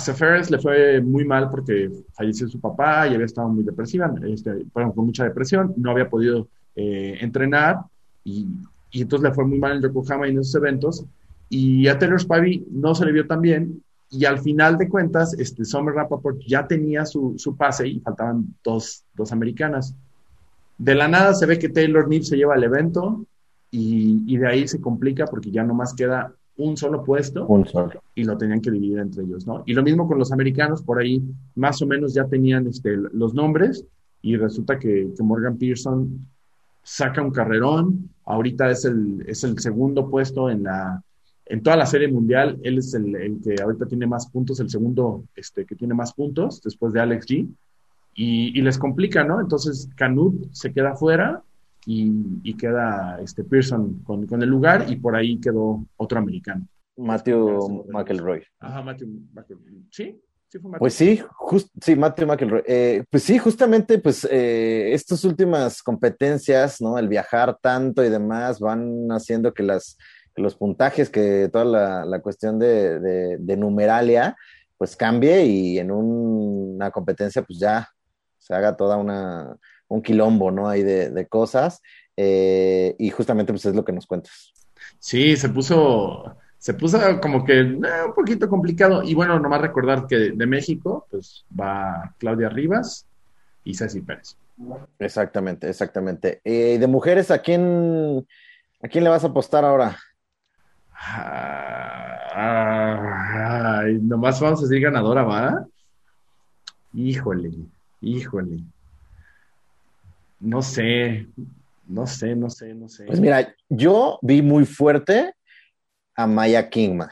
[0.50, 4.92] le fue muy mal porque falleció su papá y había estado muy depresiva, este, con
[4.96, 7.78] mucha depresión, no había podido eh, entrenar
[8.22, 8.46] y,
[8.90, 11.04] y, entonces le fue muy mal en Yokohama y en esos eventos.
[11.48, 15.34] Y a Taylor Spivey no se le vio tan bien y al final de cuentas,
[15.38, 19.94] este, Summer Rappaport ya tenía su, su pase y faltaban dos, dos, americanas.
[20.78, 23.26] De la nada se ve que Taylor Neal se lleva el evento
[23.70, 27.46] y, y, de ahí se complica porque ya nomás queda un solo puesto
[28.14, 29.62] y lo tenían que dividir entre ellos, ¿no?
[29.64, 31.22] Y lo mismo con los americanos, por ahí
[31.54, 33.86] más o menos ya tenían este, los nombres
[34.22, 36.26] y resulta que, Morgan Pearson
[36.82, 41.02] saca un carrerón, ahorita es el, es el segundo puesto en, la,
[41.46, 45.24] en toda la serie mundial, él es el, que ahorita tiene más puntos, el segundo
[45.36, 47.48] este, que tiene más puntos después de Alex G.
[48.20, 49.40] Y, les complica, ¿no?
[49.40, 51.40] Entonces Canut se queda fuera
[51.90, 56.66] y, queda este Pearson con, con, el lugar y por ahí quedó otro americano.
[56.96, 58.42] Matthew McElroy.
[58.58, 59.86] Ajá, Matthew McElroy.
[59.90, 60.20] ¿Sí?
[60.48, 61.20] Sí fue Pues sí,
[61.80, 62.62] sí, Matthew McElroy.
[62.66, 66.98] Eh, pues sí, justamente, pues eh, estas últimas competencias, ¿no?
[66.98, 69.96] El viajar tanto y demás van haciendo que las
[70.36, 74.36] los puntajes, que toda la, la cuestión de, de, de, numeralia,
[74.76, 77.88] pues cambie y en una competencia, pues ya
[78.38, 79.56] se haga toda una,
[79.88, 80.68] un quilombo, ¿no?
[80.68, 81.82] Hay de, cosas.
[82.16, 84.52] Eh, y justamente pues es lo que nos cuentas.
[84.98, 89.02] Sí, se puso, se puso como que eh, un poquito complicado.
[89.02, 93.06] Y bueno, nomás recordar que de, México, pues va Claudia Rivas
[93.64, 94.36] y Ceci Pérez.
[94.98, 96.40] Exactamente, exactamente.
[96.44, 98.26] ¿Y eh, de mujeres, ¿a quién,
[98.82, 99.96] ¿a quién le vas a apostar ahora?
[102.34, 105.64] ay, nomás vamos a decir ganadora, ¿va?
[106.92, 107.52] Híjole,
[108.00, 108.64] híjole.
[110.40, 111.26] No sé,
[111.86, 113.04] no sé, no sé, no sé.
[113.06, 115.34] Pues mira, yo vi muy fuerte
[116.14, 117.10] a Maya Kingma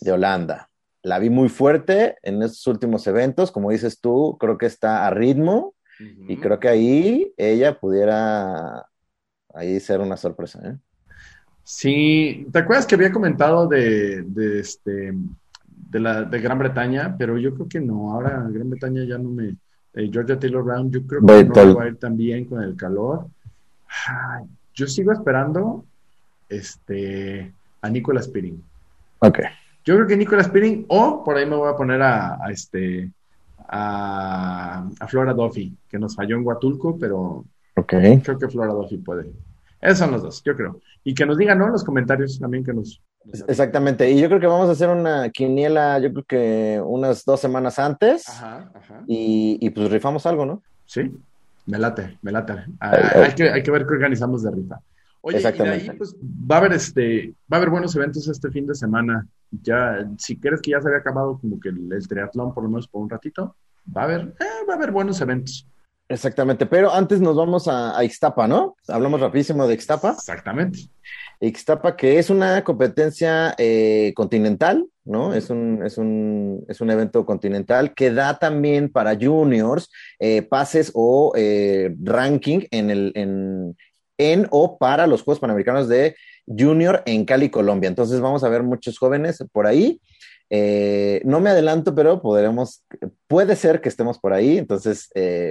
[0.00, 0.70] de Holanda.
[1.02, 5.10] La vi muy fuerte en estos últimos eventos, como dices tú, creo que está a
[5.10, 5.74] ritmo
[6.28, 8.86] y creo que ahí ella pudiera
[9.52, 10.60] ahí ser una sorpresa.
[10.64, 10.76] ¿eh?
[11.62, 15.12] Sí, ¿te acuerdas que había comentado de, de este
[15.90, 17.16] de la de Gran Bretaña?
[17.18, 19.56] Pero yo creo que no, ahora Gran Bretaña ya no me
[19.94, 22.76] eh, Georgia Taylor Brown, yo creo que no va a ir tan bien con el
[22.76, 23.26] calor.
[24.74, 25.84] yo sigo esperando
[26.48, 28.62] este a Nicolas Piring.
[29.20, 29.40] Ok.
[29.84, 33.10] Yo creo que Nicolas Piring, o por ahí me voy a poner a, este
[33.68, 37.44] a, Flora Duffy, que nos falló en Huatulco, pero
[37.86, 39.30] creo que Flora Duffy puede.
[39.80, 40.80] Esos son los dos, yo creo.
[41.02, 41.66] Y que nos digan, ¿no?
[41.66, 43.00] En los comentarios también que nos,
[43.48, 47.38] Exactamente, y yo creo que vamos a hacer una quiniela, yo creo que unas dos
[47.38, 49.04] semanas antes, ajá, ajá.
[49.06, 50.62] Y, pues rifamos algo, ¿no?
[50.86, 51.10] Sí,
[51.66, 52.64] me late, me late.
[52.80, 54.80] hay, que, hay que ver qué organizamos de rifa.
[55.22, 58.50] Oye, y de ahí, pues, va a haber este, va a haber buenos eventos este
[58.50, 59.26] fin de semana.
[59.50, 62.88] Ya, si crees que ya se había acabado como que el, triatlón, por lo menos
[62.88, 63.54] por un ratito,
[63.94, 65.66] va a haber, eh, va a haber buenos eventos.
[66.08, 68.76] Exactamente, pero antes nos vamos a, a Ixtapa, ¿no?
[68.88, 70.12] Hablamos rapidísimo de Ixtapa.
[70.12, 70.88] Exactamente.
[71.40, 75.32] Ixtapa, que es una competencia eh, continental, ¿no?
[75.32, 80.92] Es un, es, un, es un evento continental que da también para juniors eh, pases
[80.94, 83.76] o eh, ranking en, el, en,
[84.18, 86.14] en o para los Juegos Panamericanos de
[86.46, 87.88] Junior en Cali, Colombia.
[87.88, 89.98] Entonces vamos a ver muchos jóvenes por ahí.
[91.24, 92.84] no me adelanto, pero podremos,
[93.28, 94.58] puede ser que estemos por ahí.
[94.58, 95.08] Entonces,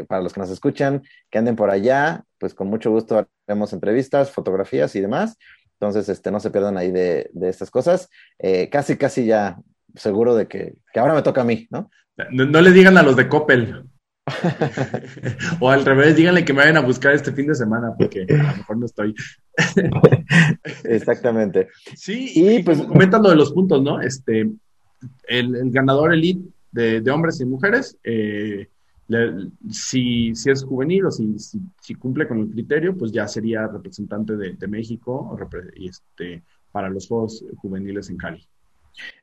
[0.08, 4.30] para los que nos escuchan, que anden por allá, pues con mucho gusto haremos entrevistas,
[4.30, 5.38] fotografías y demás.
[5.80, 8.10] Entonces, este, no se pierdan ahí de, estas cosas.
[8.38, 9.58] Eh, casi, casi ya
[9.96, 11.90] seguro de que, ahora me toca a mí, ¿no?
[12.32, 13.86] No, le digan a los de Coppel.
[15.60, 18.52] o al revés, díganle que me vayan a buscar este fin de semana, porque a
[18.52, 19.16] lo mejor no estoy.
[20.84, 21.70] Exactamente.
[21.96, 24.02] Sí, y pues comentan lo de los puntos, ¿no?
[24.02, 24.50] Este,
[25.28, 28.68] el, ganador elite de, hombres y mujeres, eh,
[29.72, 34.36] si, si, es juvenil o si, si, cumple con el criterio, pues ya sería representante
[34.38, 35.38] de, México
[35.76, 38.48] este, para los Juegos Juveniles en Cali.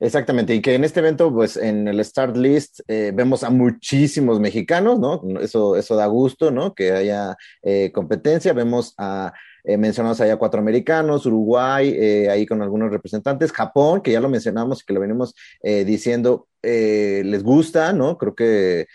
[0.00, 4.40] Exactamente, y que en este evento, pues en el start list eh, vemos a muchísimos
[4.40, 5.22] mexicanos, ¿no?
[5.40, 6.74] Eso, eso da gusto, ¿no?
[6.74, 9.32] Que haya eh, competencia, vemos a
[9.66, 14.28] eh, mencionamos allá cuatro americanos, Uruguay, eh, ahí con algunos representantes, Japón, que ya lo
[14.28, 18.18] mencionamos y que lo venimos eh, diciendo, les gusta, ¿no?
[18.18, 18.86] Creo que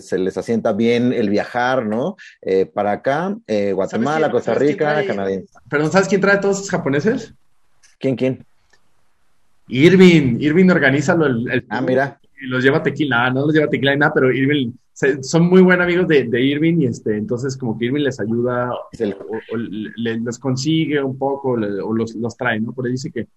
[0.00, 2.14] se les asienta bien el viajar, ¿no?
[2.72, 3.36] para acá,
[3.74, 5.32] Guatemala, Costa Rica, Canadá.
[5.68, 7.34] Perdón, ¿sabes quién trae a todos esos japoneses?
[7.98, 8.46] ¿Quién, quién?
[9.68, 12.20] Irving, Irving organiza el, Ah, mira.
[12.40, 14.72] Y los lleva tequila, no los lleva tequila ni nada, pero Irving
[15.22, 18.72] son muy buenos amigos de, de, Irving y este, entonces como que Irving les ayuda
[18.72, 19.56] o,
[19.96, 22.72] les consigue un poco o los, los trae, ¿no?
[22.72, 23.28] Por ahí dice que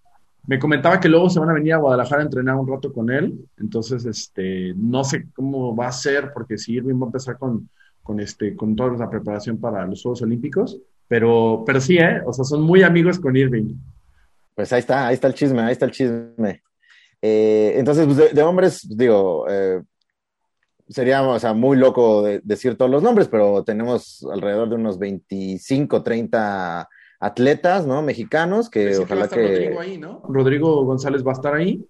[0.46, 3.10] me comentaba que luego se van a venir a Guadalajara a entrenar un rato con
[3.10, 7.36] él, entonces este, no sé cómo va a ser porque si Irving va a empezar
[7.36, 7.68] con,
[8.02, 12.22] con, este, con toda la preparación para los Juegos Olímpicos, pero, pero sí, ¿eh?
[12.24, 13.74] O sea, son muy amigos con Irving.
[14.60, 16.62] Pues ahí está, ahí está el chisme, ahí está el chisme.
[17.22, 19.80] Eh, entonces, pues de, hombres, digo, eh,
[20.86, 26.02] sería o sea, muy loco decir todos los nombres, pero tenemos alrededor de unos 25,
[26.02, 26.86] 30
[27.20, 28.02] atletas, ¿no?
[28.02, 29.48] Mexicanos que ojalá que...
[29.48, 30.20] Rodrigo ahí, ¿no?
[30.28, 31.82] Rodrigo González va a estar ahí.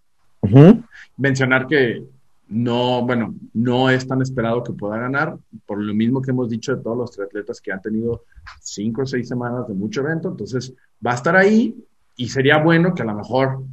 [1.17, 2.05] Mencionar que
[2.47, 6.77] no, bueno, no es tan esperado que pueda ganar, por lo mismo que hemos dicho
[6.77, 8.23] de todos los atletas que han tenido
[8.61, 10.73] cinco o seis semanas de mucho evento, entonces
[11.05, 11.75] va a estar ahí
[12.21, 13.65] y sería bueno que a lo mejor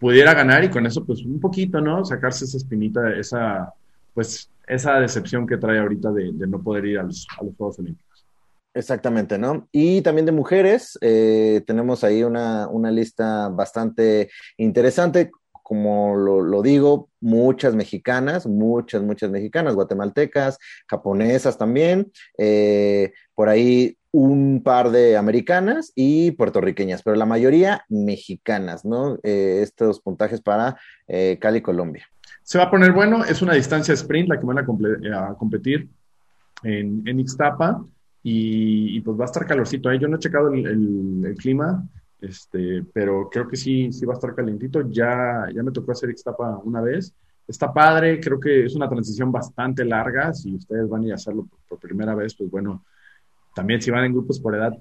[0.00, 2.04] pudiera ganar y con eso pues un poquito, ¿no?
[2.04, 3.72] Sacarse esa espinita, esa
[4.12, 8.26] pues esa decepción que trae ahorita de, no poder ir a los, Juegos Olímpicos.
[8.74, 9.68] Exactamente, ¿no?
[9.70, 15.30] Y también de mujeres, eh, tenemos ahí una, lista bastante interesante,
[15.70, 24.64] como lo, digo, muchas mexicanas, muchas, muchas mexicanas, guatemaltecas, japonesas también, eh, por ahí un
[24.64, 29.20] par de americanas y puertorriqueñas, pero la mayoría mexicanas, ¿no?
[29.22, 30.76] Eh, estos puntajes para
[31.38, 32.04] Cali, Colombia.
[32.42, 35.88] Se va a poner bueno, es una distancia sprint la que van a, eh, competir
[36.64, 37.84] en, en Ixtapa
[38.24, 40.00] y, pues va a estar calorcito ahí.
[40.00, 41.88] Yo no he checado el, clima,
[42.20, 44.82] este, pero creo que sí, sí va a estar calentito.
[44.88, 47.14] Ya, ya me tocó hacer Ixtapa una vez.
[47.46, 50.32] Está padre, creo que es una transición bastante larga.
[50.32, 52.84] Si ustedes van a ir a hacerlo por, primera vez, pues bueno,
[53.54, 54.76] también si van en grupos por edad,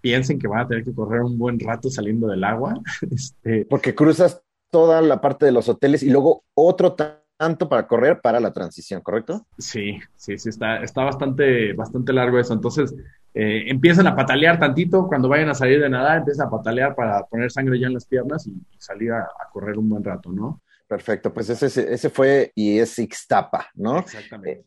[0.00, 2.80] piensen que van a tener que correr un buen rato saliendo del agua.
[3.10, 6.94] Este, Porque cruzas toda la parte de los hoteles y luego otro
[7.38, 9.46] tanto para correr para la transición, ¿correcto?
[9.56, 12.52] Sí, sí, sí, está, está bastante, bastante largo eso.
[12.52, 12.94] Entonces,
[13.34, 17.24] eh, empiezan a patalear tantito, cuando vayan a salir de nadar, empiezan a patalear para
[17.24, 20.60] poner sangre ya en las piernas y, salir a, correr un buen rato, ¿no?
[20.86, 23.98] Perfecto, pues ese, ese fue y es Ixtapa, ¿no?
[23.98, 24.64] Exactamente.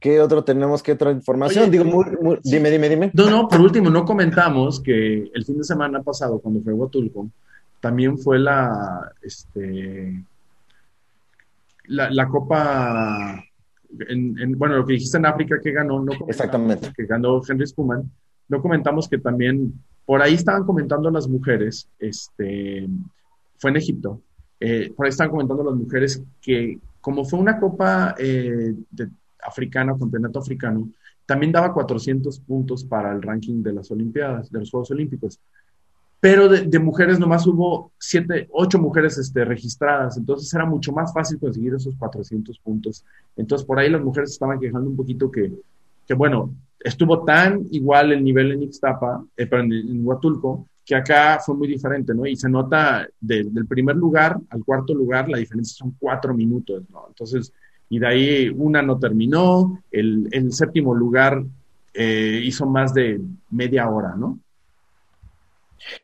[0.00, 0.82] ¿Qué otro tenemos?
[0.82, 1.70] ¿Qué otra información?
[1.70, 1.84] Digo,
[2.42, 3.10] dime, dime, dime.
[3.12, 7.28] No, no, por último, no comentamos que el fin de semana pasado, cuando fue Huatulco,
[7.80, 10.24] también fue la, este,
[11.84, 13.44] la, Copa,
[14.08, 16.92] en, bueno, lo que dijiste en África que ganó, no Exactamente.
[16.96, 18.10] que ganó Henry Schumann,
[18.48, 19.72] no comentamos que también,
[20.04, 22.88] por ahí estaban comentando las mujeres, este,
[23.58, 24.20] fue en Egipto,
[24.58, 29.08] eh, por ahí estaban comentando las mujeres que como fue una copa eh, de,
[29.42, 30.88] africana, campeonato africano,
[31.24, 35.38] también daba 400 puntos para el ranking de las Olimpiadas, de los Juegos Olímpicos.
[36.20, 41.38] Pero de, mujeres nomás hubo siete, ocho mujeres este, registradas, entonces era mucho más fácil
[41.38, 43.04] conseguir esos 400 puntos.
[43.36, 45.50] Entonces por ahí las mujeres estaban quejando un poquito que,
[46.06, 51.54] que bueno, estuvo tan igual el nivel en Ixtapa, eh, en, Huatulco, que acá fue
[51.54, 52.26] muy diferente, ¿no?
[52.26, 57.06] Y se nota del primer lugar al cuarto lugar, la diferencia son cuatro minutos, ¿no?
[57.08, 57.52] Entonces,
[57.88, 61.42] y de ahí una no terminó, el, séptimo lugar
[61.94, 64.38] eh, hizo más de media hora, ¿no?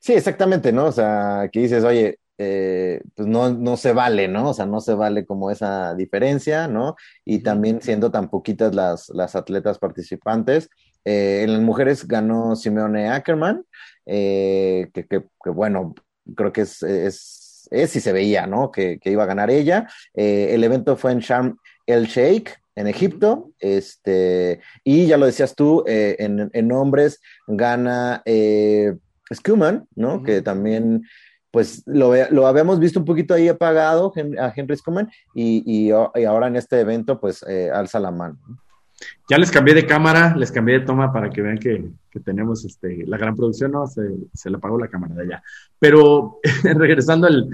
[0.01, 0.87] Sí, exactamente, ¿no?
[0.87, 4.51] O sea, que dices, oye, eh, pues no, no se vale, ¿no?
[4.51, 6.97] O sea, no se vale como esa diferencia, ¿no?
[7.25, 10.69] Y también siendo tan poquitas las, las atletas participantes.
[11.05, 13.65] Eh, en las mujeres ganó Simeone Ackerman,
[14.05, 15.95] que, que, bueno,
[16.35, 18.71] creo que es, es, es y se veía, ¿no?
[18.71, 19.89] Que, que iba a ganar ella.
[20.15, 25.83] el evento fue en Sharm el Sheikh en Egipto, este, y ya lo decías tú,
[25.87, 28.95] eh, en, en, hombres gana eh,
[29.95, 30.23] ¿no?
[30.23, 31.05] Que también,
[31.51, 36.49] pues, lo, lo, habíamos visto un poquito ahí apagado a Henry Schumann, y, y, ahora
[36.49, 38.39] en este evento, pues, eh, alza la mano.
[39.29, 41.85] Ya les cambié de cámara, les cambié de toma para que vean que,
[42.25, 43.87] tenemos este, la gran producción, ¿no?
[43.87, 44.01] Se,
[44.33, 45.43] se le apagó la cámara de allá.
[45.79, 47.51] Pero regresando al,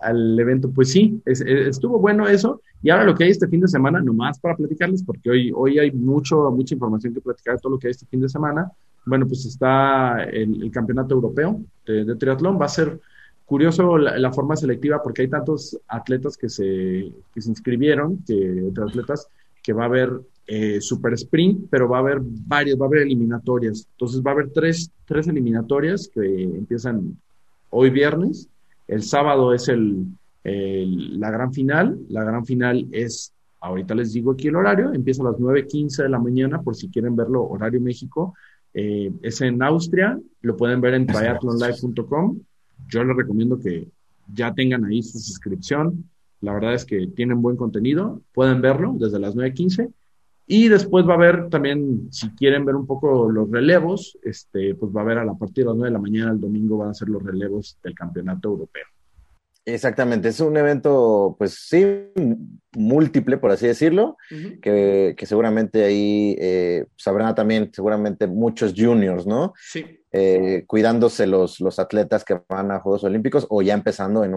[0.00, 2.62] al, evento, pues sí, estuvo bueno eso.
[2.82, 5.78] Y ahora lo que hay este fin de semana, nomás para platicarles, porque hoy, hoy
[5.78, 8.72] hay mucho, mucha información que platicar de todo lo que hay este fin de semana.
[9.06, 12.60] Bueno, pues está el, campeonato europeo de, triatlón.
[12.60, 13.00] Va a ser
[13.46, 19.26] curioso la, forma selectiva porque hay tantos atletas que se, que se inscribieron, que, atletas,
[19.62, 23.02] que va a haber eh, super sprint, pero va a haber varios, va a haber
[23.02, 23.86] eliminatorias.
[23.92, 27.16] Entonces va a haber tres, tres eliminatorias que empiezan
[27.70, 28.48] hoy viernes.
[28.86, 30.06] El sábado es el,
[30.44, 31.98] la gran final.
[32.08, 36.08] La gran final es, ahorita les digo aquí el horario, empieza a las 9.15 de
[36.08, 38.34] la mañana, por si quieren verlo, horario México.
[38.74, 42.40] Eh, es en Austria, lo pueden ver en triathlonlive.com.
[42.88, 43.88] Yo les recomiendo que
[44.32, 46.08] ya tengan ahí su suscripción.
[46.40, 49.92] La verdad es que tienen buen contenido, pueden verlo desde las 9.15
[50.52, 54.90] y después va a haber también, si quieren ver un poco los relevos, este, pues
[54.90, 56.88] va a haber a la partir de las 9 de la mañana el domingo van
[56.88, 58.86] a ser los relevos del campeonato europeo.
[59.66, 61.86] Exactamente, es un evento, pues sí,
[62.72, 64.16] múltiple, por así decirlo,
[64.62, 69.52] que, seguramente ahí eh, sabrán también, seguramente muchos juniors, ¿no?
[69.60, 69.98] Sí.
[70.12, 74.34] Eh, cuidándose los, los atletas que van a Juegos Olímpicos o ya empezando en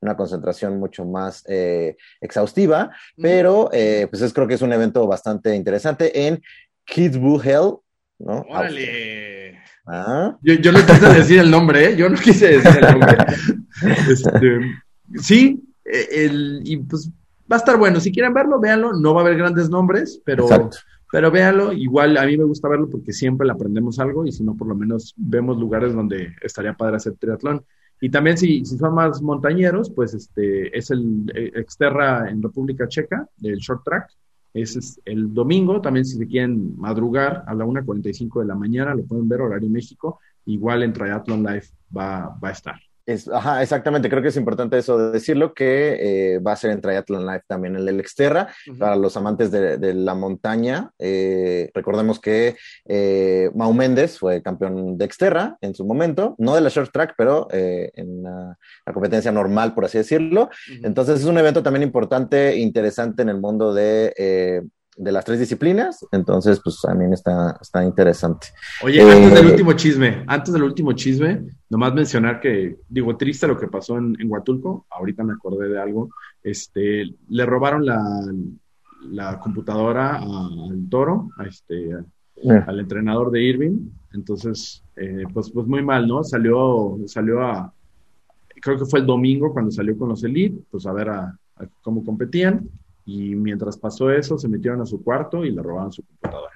[0.00, 5.54] una concentración mucho más eh, exhaustiva, pero pues es, creo que es un evento bastante
[5.54, 6.42] interesante en
[6.86, 7.72] Kitzbühel, Hell,
[8.18, 8.44] ¿no?
[8.48, 9.61] ¡Órale!
[9.86, 10.36] ¿Ah?
[10.42, 11.96] Yo, yo, no quise decir el nombre, ¿eh?
[11.96, 13.16] Yo no quise decir el nombre.
[14.08, 14.60] Este,
[15.16, 17.10] sí, e, el, y pues
[17.50, 17.98] va a estar bueno.
[17.98, 18.92] Si quieren verlo, véanlo.
[18.92, 20.46] No va a haber grandes nombres, pero,
[21.10, 21.72] pero véanlo.
[21.72, 24.68] Igual a mí me gusta verlo porque siempre le aprendemos algo y si no, por
[24.68, 27.64] lo menos vemos lugares donde estaría padre hacer triatlón.
[28.00, 32.88] Y también si, si son más montañeros, pues este es el eh, Exterra en República
[32.88, 34.10] Checa, del short track.
[34.54, 38.94] Ese es el domingo, también si se quieren madrugar a la 1.45 de la mañana,
[38.94, 42.80] lo pueden ver, horario México, igual en Triathlon Live va, va a estar
[43.32, 46.80] ajá, exactamente, creo que es importante eso de decirlo, que eh, va a ser en
[46.80, 48.48] Triathlon Life también el del Exterra,
[48.78, 50.90] para los amantes de, la montaña.
[50.98, 56.60] Eh, recordemos que eh, Mau Méndez fue campeón de Exterra en su momento, no de
[56.60, 58.56] la short track, pero en la,
[58.92, 60.50] competencia normal, por así decirlo.
[60.82, 64.62] Entonces es un evento también importante, interesante en el mundo de
[64.96, 68.48] de las tres disciplinas, entonces pues también está, está interesante.
[68.82, 73.46] Oye, antes del eh, último chisme, antes del último chisme, nomás mencionar que, digo, triste
[73.46, 76.10] lo que pasó en, Huatulco, ahorita me acordé de algo,
[76.42, 78.02] este, le robaron la,
[79.10, 82.64] la computadora al toro, a este, eh.
[82.66, 83.78] al entrenador de Irving,
[84.12, 86.22] entonces, eh, pues, pues muy mal, ¿no?
[86.22, 87.72] Salió, salió a,
[88.60, 91.38] creo que fue el domingo cuando salió con los Elite, pues a ver a,
[91.80, 92.68] cómo competían
[93.04, 96.52] y mientras pasó eso se metieron a su cuarto y le robaron su computadora.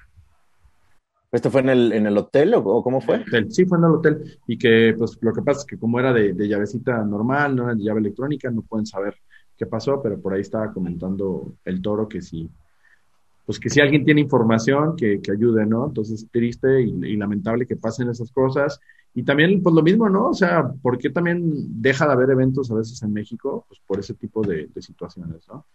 [1.31, 3.23] ¿Esto fue en el, en el hotel o, cómo fue?
[3.49, 6.13] Sí, fue en el hotel y que pues lo que pasa es que como era
[6.13, 9.15] de, de llavecita normal, no era de llave electrónica, no pueden saber
[9.57, 12.49] qué pasó, pero por ahí estaba comentando el toro que si,
[13.45, 15.87] pues que si alguien tiene información, que, que ayude, ¿no?
[15.87, 18.79] Entonces, triste y, lamentable que pasen esas cosas.
[19.13, 20.29] Y también, pues lo mismo, ¿no?
[20.29, 23.65] O sea, ¿por qué también deja de haber eventos a veces en México?
[23.67, 25.65] Pues por ese tipo de, situaciones, ¿no?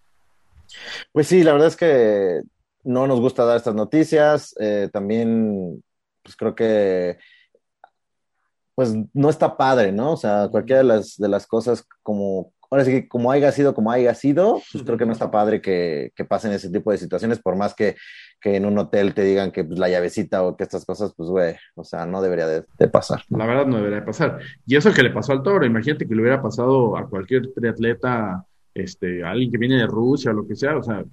[1.13, 2.41] Pues sí, la verdad es que
[2.85, 4.55] no nos gusta dar estas noticias.
[4.61, 5.83] Eh, también,
[6.23, 7.19] pues creo que
[8.75, 10.13] pues no está padre, ¿no?
[10.13, 13.75] O sea, cualquiera de las, de las cosas como ahora sí que como haya sido
[13.75, 16.97] como haya sido, pues creo que no está padre que, que pasen ese tipo de
[16.97, 17.97] situaciones, por más que,
[18.41, 21.29] que en un hotel te digan que pues, la llavecita o que estas cosas, pues
[21.29, 23.23] güey, o sea, no debería de, pasar.
[23.29, 24.39] La verdad no debería de pasar.
[24.67, 28.47] Y eso que le pasó al toro, imagínate que le hubiera pasado a cualquier triatleta,
[28.75, 31.05] este, alguien que viene de Rusia o lo que sea, o sea,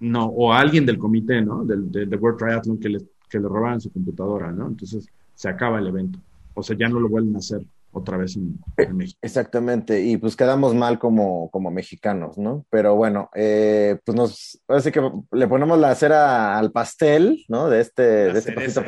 [0.00, 1.64] no, o alguien del comité, ¿no?
[1.64, 2.98] Del, del, World Triathlon que le,
[3.28, 4.68] que le robaran su computadora, ¿no?
[4.68, 6.18] Entonces se acaba el evento.
[6.54, 8.58] O sea, ya no lo vuelven a hacer otra vez en,
[8.96, 9.18] México.
[9.22, 12.64] Exactamente, y pues quedamos mal como, como mexicanos, ¿no?
[12.70, 15.00] Pero bueno, eh, pues nos, parece que
[15.32, 17.68] le ponemos la cera al pastel, ¿no?
[17.68, 18.82] De este, de este pasito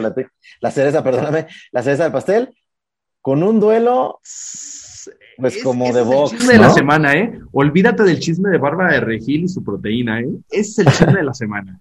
[0.60, 2.54] La cereza, perdóname, la cereza del pastel,
[3.20, 4.20] con un duelo,
[5.36, 6.32] pues como de box.
[6.32, 7.40] Es el chisme de la semana, ¿eh?
[7.52, 10.28] Olvídate del chisme de Bárbara de Regil y su proteína, ¿eh?
[10.50, 11.80] Es el chisme de la semana.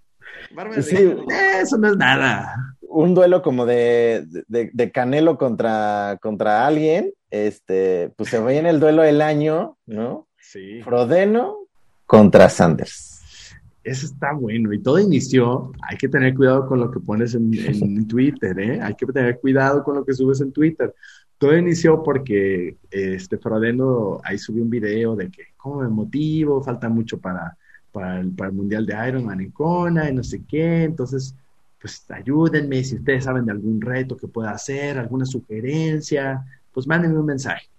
[0.54, 0.96] Bárbara sí.
[0.96, 8.12] de eso no es nada un duelo como de, de, Canelo contra, contra alguien, este,
[8.18, 10.28] pues se en el duelo del año, ¿no?
[10.42, 10.82] Sí.
[10.82, 11.58] Frodeno
[12.06, 13.54] contra Sanders.
[13.84, 14.74] Eso está bueno.
[14.74, 18.82] Y todo inició, hay que tener cuidado con lo que pones en, en Twitter, ¿eh?
[18.82, 20.94] Hay que tener cuidado con lo que subes en Twitter.
[21.40, 26.62] Todo inició porque este Frodeno ahí subió un video de que, ¿cómo me motivo?
[26.62, 27.58] Falta mucho para,
[27.94, 30.84] para, el, Mundial de Ironman en Kona y no sé qué.
[30.84, 31.34] Entonces,
[31.82, 37.18] pues ayúdenme, si ustedes saben de algún reto que pueda hacer, alguna sugerencia, pues mándenme
[37.18, 37.70] un mensaje.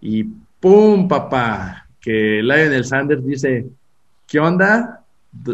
[0.00, 0.24] Y
[0.58, 1.86] ¡pum, papá!
[2.00, 3.66] Que Lionel Sanders dice,
[4.26, 5.04] ¿qué onda?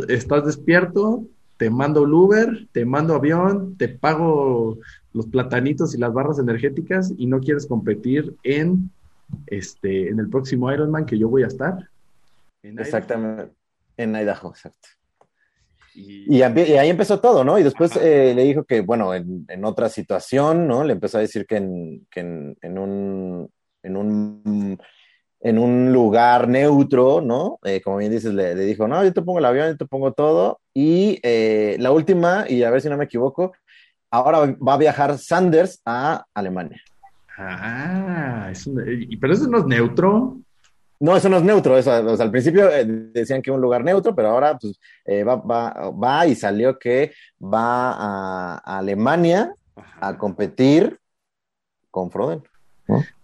[0.09, 1.25] ¿Estás despierto?
[1.57, 4.79] Te mando el Uber, te mando avión, te pago
[5.13, 8.91] los platanitos y las barras energéticas y no quieres competir en,
[9.47, 11.89] este, en el próximo Ironman que yo voy a estar.
[12.63, 13.53] Exactamente,
[13.97, 14.89] en Idaho, exacto.
[15.95, 17.59] Y, ahí empezó todo, ¿no?
[17.59, 20.85] Y después eh, le dijo que, bueno, en, otra situación, ¿no?
[20.85, 23.51] Le empezó a decir que en, un,
[23.83, 24.79] en, un,
[25.41, 27.59] en un lugar neutro, ¿no?
[27.65, 30.13] Eh, como bien dices, le, dijo, no, yo te pongo el avión, yo te pongo
[30.13, 30.61] todo.
[30.73, 33.53] Y eh, la última, y a ver si no me equivoco,
[34.13, 36.81] ahora va a viajar Sanders a Alemania.
[37.37, 38.53] Ah,
[39.21, 40.37] pero eso no es neutro.
[41.01, 41.77] No, eso no es neutro.
[41.77, 45.91] Eso, al principio eh, decían que un lugar neutro, pero ahora pues, eh, va, va,
[45.91, 49.53] va, y salió que va a, Alemania
[50.01, 51.01] a competir
[51.91, 52.43] con Froden.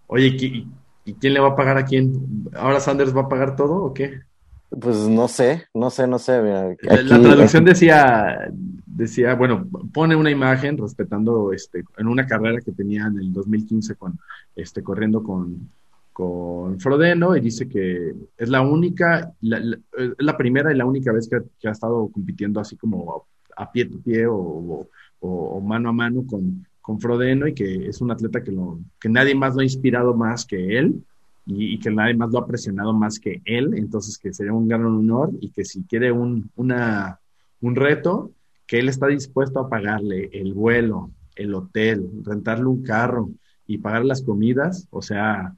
[0.07, 2.49] Oye, ¿y, quién le va a pagar a quién?
[2.55, 4.21] ¿Ahora Sanders va a pagar todo o qué?
[4.69, 6.41] Pues no sé, no sé, no sé.
[6.81, 8.51] la traducción decía,
[8.99, 13.95] decía, bueno, pone una imagen respetando este, en una carrera que tenía en el 2015
[13.95, 14.19] con,
[14.55, 15.69] este, corriendo con,
[16.11, 21.67] con Frodeno y dice que es la única, la, primera y la única vez que,
[21.67, 23.25] ha estado compitiendo así como
[23.55, 24.89] a, pie a pie o,
[25.21, 29.07] o, mano a mano con, con Frodeno y que es un atleta que, lo, que
[29.07, 31.01] nadie más lo ha inspirado más que él
[31.45, 34.85] y, que nadie más lo ha presionado más que él, entonces que sería un gran
[34.85, 37.17] honor y que si quiere un, una,
[37.61, 38.31] un reto,
[38.69, 43.31] que él está dispuesto a pagarle el vuelo, el hotel, rentarle un carro
[43.65, 45.55] y pagar las comidas, o sea,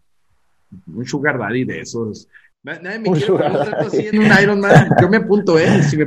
[0.87, 2.29] un sugar daddy de esos.
[2.63, 4.89] Nadie me quiere poner así en un Ironman.
[5.01, 5.83] Yo me apunto, ¿eh?
[5.83, 6.05] Si me,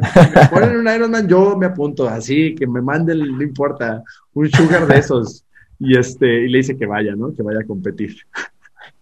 [0.50, 2.09] ponen un Ironman, yo me apunto.
[2.09, 4.02] Así que me manden, no importa,
[4.32, 5.44] un sugar de esos.
[5.78, 7.34] Y, este, y le dice que vaya, ¿no?
[7.34, 8.16] Que vaya a competir.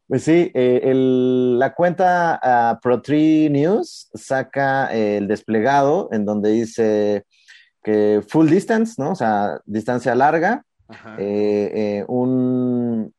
[0.08, 7.24] Pues sí, eh, el, la cuenta uh, Pro3 News saca el desplegado en donde dice
[7.82, 9.12] que full distance, ¿no?
[9.12, 10.64] O sea, distancia larga,
[11.18, 13.12] eh, eh, un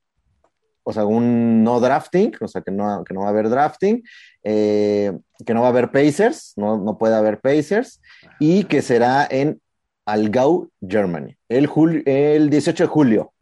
[0.84, 4.04] o sea, un no drafting, o sea, que no, que no va a haber drafting,
[4.44, 8.02] eh, que no va a haber Pacers, no, no puede haber Pacers,
[8.40, 9.62] y que será en
[10.06, 11.70] Algau, Germany, el,
[12.06, 13.34] el 18 de julio.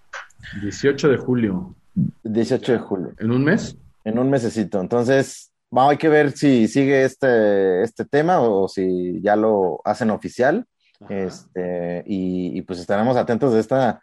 [0.61, 1.76] 18 de julio.
[2.24, 3.13] 18 de julio.
[3.17, 3.78] ¿En un mes?
[4.03, 4.80] En un mesecito.
[4.80, 10.11] Entonces, vamos, hay que ver si sigue este, este tema o, si ya lo hacen
[10.11, 10.65] oficial.
[11.10, 13.99] Este, y, y, pues estaremos atentos de esta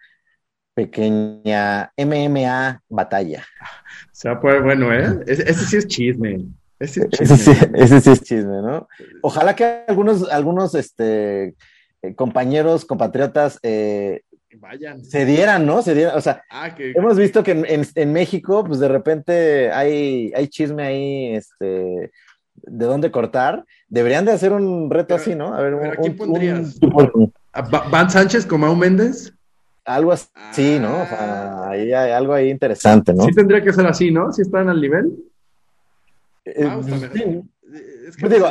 [0.75, 3.45] pequeña MMA batalla.
[4.07, 5.21] O sea, pues bueno, ¿eh?
[5.27, 6.45] Ese sí es chisme.
[6.79, 8.87] Ese, ese, sí, ese sí es chisme, ¿no?
[9.23, 11.55] Ojalá que algunos, algunos este,
[12.03, 14.23] eh, compañeros, compatriotas, eh,
[14.59, 15.05] Vayan.
[15.05, 15.83] se dieran, ¿no?
[15.83, 18.89] Se dieran, o sea, Ah, que, hemos visto que en, en- en México, pues de
[18.89, 22.13] repente hay, hay chisme ahí, este,
[22.71, 23.64] de dónde cortar.
[23.89, 25.55] Deberían de hacer un reto Pero- así, ¿no?
[25.55, 26.79] A ver, pero un, ¿a quién pondrías?
[26.83, 29.33] un- ¿A Ba- ¿Van Sánchez como Mau Méndez?
[29.85, 31.01] algo así, ¿no?
[31.03, 33.25] O sea, ahí hay algo ahí interesante, ¿no?
[33.25, 34.31] Sí tendría que ser así, ¿no?
[34.33, 35.12] Si están al nivel.
[36.45, 37.43] Eh, sí,
[38.09, 38.47] Es digo,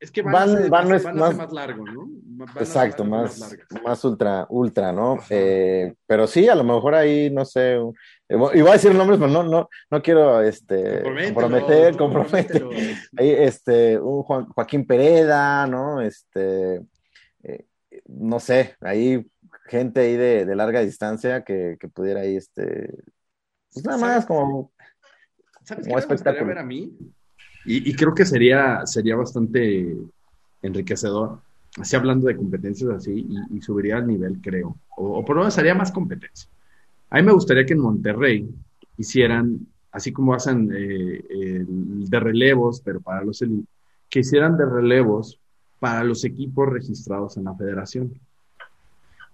[0.00, 2.06] es que Van- Van no es Van hace más- más largo, ¿no?
[2.24, 3.66] Van Exacto, más, largas.
[3.84, 5.18] más ultra, ultra, ¿no?
[5.30, 7.78] Eh, pero sí, a lo mejor ahí, no sé,
[8.36, 11.02] bueno, iba a decir nombres, pero no, no, no quiero este,
[11.32, 12.64] comprometer, comprometer.
[13.16, 16.00] Ahí, este, un Juan- Joaquín Pereda, ¿no?
[16.00, 16.82] Este,
[17.42, 17.66] eh,
[18.06, 19.26] no sé, ahí
[19.66, 22.90] gente ahí de, de larga distancia que, que pudiera ahí, este,
[23.72, 24.26] pues nada más ¿Sabes?
[24.26, 24.72] como,
[25.64, 26.46] ¿Sabes qué como me espectáculo.
[26.46, 26.92] ver a mí?
[27.64, 29.96] Y, y creo que sería, sería bastante
[30.62, 31.40] enriquecedor,
[31.80, 34.76] así hablando de competencias así, y, y subiría al nivel, creo.
[34.96, 36.50] O, o por lo menos haría más competencia.
[37.12, 38.48] A mí me gustaría que en Monterrey
[38.96, 43.68] hicieran, así como hacen eh, de relevos, pero para los elite,
[44.08, 45.38] que hicieran de relevos
[45.78, 48.14] para los equipos registrados en la federación.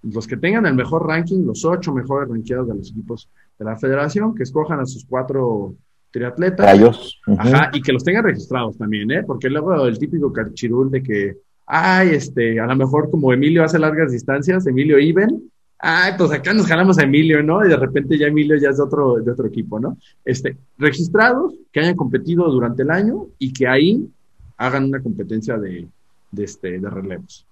[0.03, 3.77] Los que tengan el mejor ranking, los ocho mejores rankeados de los equipos de la
[3.77, 5.77] federación, que escojan a sus cuatro
[6.11, 6.67] triatletas.
[6.67, 7.21] gallos.
[7.29, 7.41] Ujú.
[7.41, 9.23] Ajá, y que los tengan registrados también, ¿eh?
[9.23, 13.79] Porque luego el típico carchirul de que, ay, este, a lo mejor como Emilio hace
[13.79, 15.49] largas distancias, Emilio Iben,
[15.79, 17.65] ay, pues acá nos jalamos a Emilio, ¿no?
[17.65, 19.97] Y de repente ya Emilio ya es de otro, de otro equipo, ¿no?
[20.25, 24.09] Este, registrados, que hayan competido durante el año y que ahí
[24.57, 25.87] hagan una competencia de,
[26.33, 27.47] de, este, de relevos.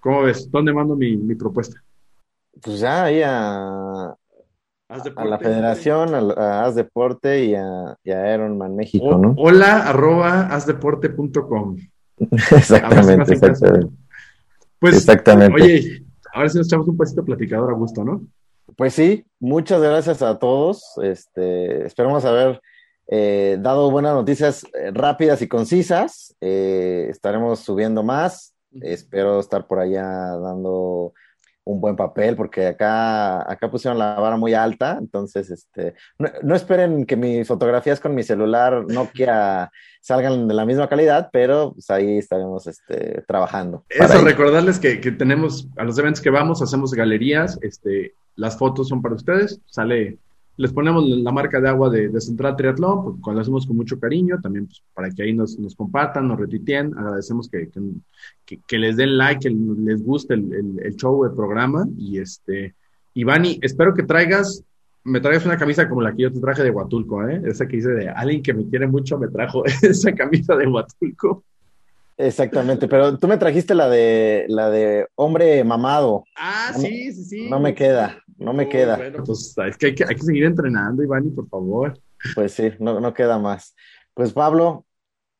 [0.00, 0.50] ¿Cómo ves?
[0.50, 1.82] ¿Dónde mando mi, mi propuesta?
[2.60, 4.14] Pues ya ahí a,
[4.88, 9.34] a la federación, a, a Haz Deporte y a, y a Ironman México, O- ¿no?
[9.36, 11.76] Hola, arroba, hazdeporte.com.
[12.30, 13.92] Exactamente, exactamente.
[14.80, 15.62] Pues, Exactamente.
[15.62, 18.26] oye, ahora sí nos echamos un pasito platicador a gusto, ¿no?
[18.76, 20.98] Pues sí, muchas gracias a todos.
[21.02, 22.60] Este, esperamos haber
[23.08, 26.36] eh, dado buenas noticias eh, rápidas y concisas.
[26.40, 28.54] Eh, estaremos subiendo más.
[28.82, 30.04] Espero estar por allá
[30.36, 31.14] dando
[31.68, 34.96] un buen papel, porque acá, acá pusieron la vara muy alta.
[34.98, 40.64] Entonces, este, no, no esperen que mis fotografías con mi celular Nokia salgan de la
[40.64, 43.84] misma calidad, pero pues, ahí estaremos este, trabajando.
[43.90, 48.88] Eso, recordarles que, que tenemos, a los eventos que vamos, hacemos galerías, este, las fotos
[48.88, 50.16] son para ustedes, sale,
[50.58, 54.38] les ponemos la marca de agua de, Central Triatlón, porque cuando hacemos con mucho cariño,
[54.42, 57.70] también pues, para que ahí nos, nos compartan, nos retuiteen, agradecemos que,
[58.66, 62.74] que, les den like, que les guste el, el- el show, el programa, y este,
[63.14, 64.62] Ivani, espero que traigas,
[65.04, 67.40] me traigas una camisa como la que yo te traje de Huatulco, ¿eh?
[67.46, 71.44] esa que dice de alguien que me quiere mucho me trajo esa camisa de Huatulco.
[72.20, 76.24] Exactamente, pero tú me trajiste la de la de hombre mamado.
[76.36, 77.48] Ah, No sí, sí, sí.
[77.48, 78.96] no me queda, no me queda.
[78.96, 81.96] Bueno, pues es que hay, que hay que seguir entrenando, Ivani, por favor.
[82.34, 83.76] Pues sí, no, no queda más.
[84.14, 84.84] Pues Pablo,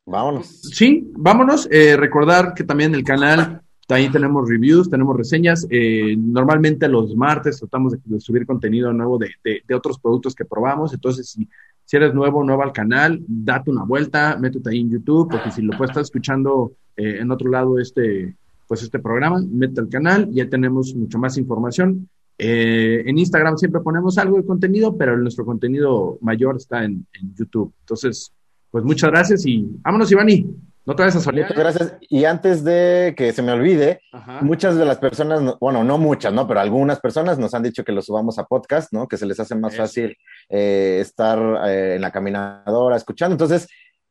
[0.05, 0.61] vámonos.
[0.73, 1.67] Sí, vámonos.
[1.69, 5.67] Eh, recordar que también el canal, ahí tenemos reviews, tenemos reseñas.
[5.69, 10.33] Eh, normalmente los martes tratamos de, de subir contenido nuevo de, de- de otros productos
[10.33, 10.93] que probamos.
[10.93, 11.45] Entonces, si,
[11.89, 15.63] si eres nuevo, nuevo al canal, date una vuelta, métete ahí en YouTube, porque si
[15.63, 18.35] lo puedes estar escuchando eh, en otro lado este,
[18.67, 22.07] pues este programa, métete al canal, ya tenemos mucho más información.
[22.37, 27.33] Eh, en Instagram siempre ponemos algo de contenido, pero nuestro contenido mayor está en, en
[27.33, 27.73] YouTube.
[27.79, 28.31] Entonces,
[28.69, 30.45] pues muchas gracias y vámonos, Ivani.
[30.89, 31.47] No te vayas a solear.
[31.49, 31.97] Muchas gracias.
[32.09, 34.39] Y antes de que se me olvide, Ajá.
[34.41, 36.47] muchas de las personas, no- bueno, no muchas, ¿no?
[36.47, 39.07] Pero algunas personas nos han dicho que lo subamos a podcast, ¿no?
[39.07, 39.83] Que se les hace más Eso.
[39.83, 40.17] fácil
[40.49, 41.37] eh, estar
[41.67, 43.35] eh, en la caminadora escuchando.
[43.35, 43.67] Entonces,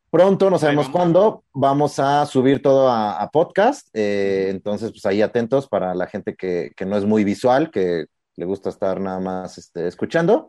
[0.09, 0.97] pronto, no sabemos vamos.
[0.97, 3.89] cuándo, vamos a subir todo a, a podcast.
[3.93, 8.07] Eh, entonces, pues ahí atentos para la gente que, que no es muy visual, que
[8.37, 10.49] le gusta estar nada más este, escuchando.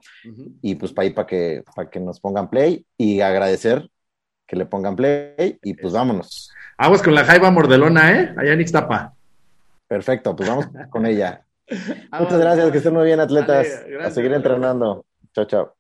[0.62, 3.90] Y pues para ahí para que, para que nos pongan play y agradecer
[4.50, 6.52] que le pongan play y pues vámonos.
[6.76, 8.34] Aguas con la jaiba mordelona, ¿eh?
[8.36, 9.14] Allá en Ixtapa.
[9.88, 11.46] Perfecto, pues vamos con ella.
[12.20, 13.84] Muchas gracias, que estén muy bien atletas.
[13.84, 15.06] Vale, a seguir entrenando.
[15.34, 15.79] Chao, chao.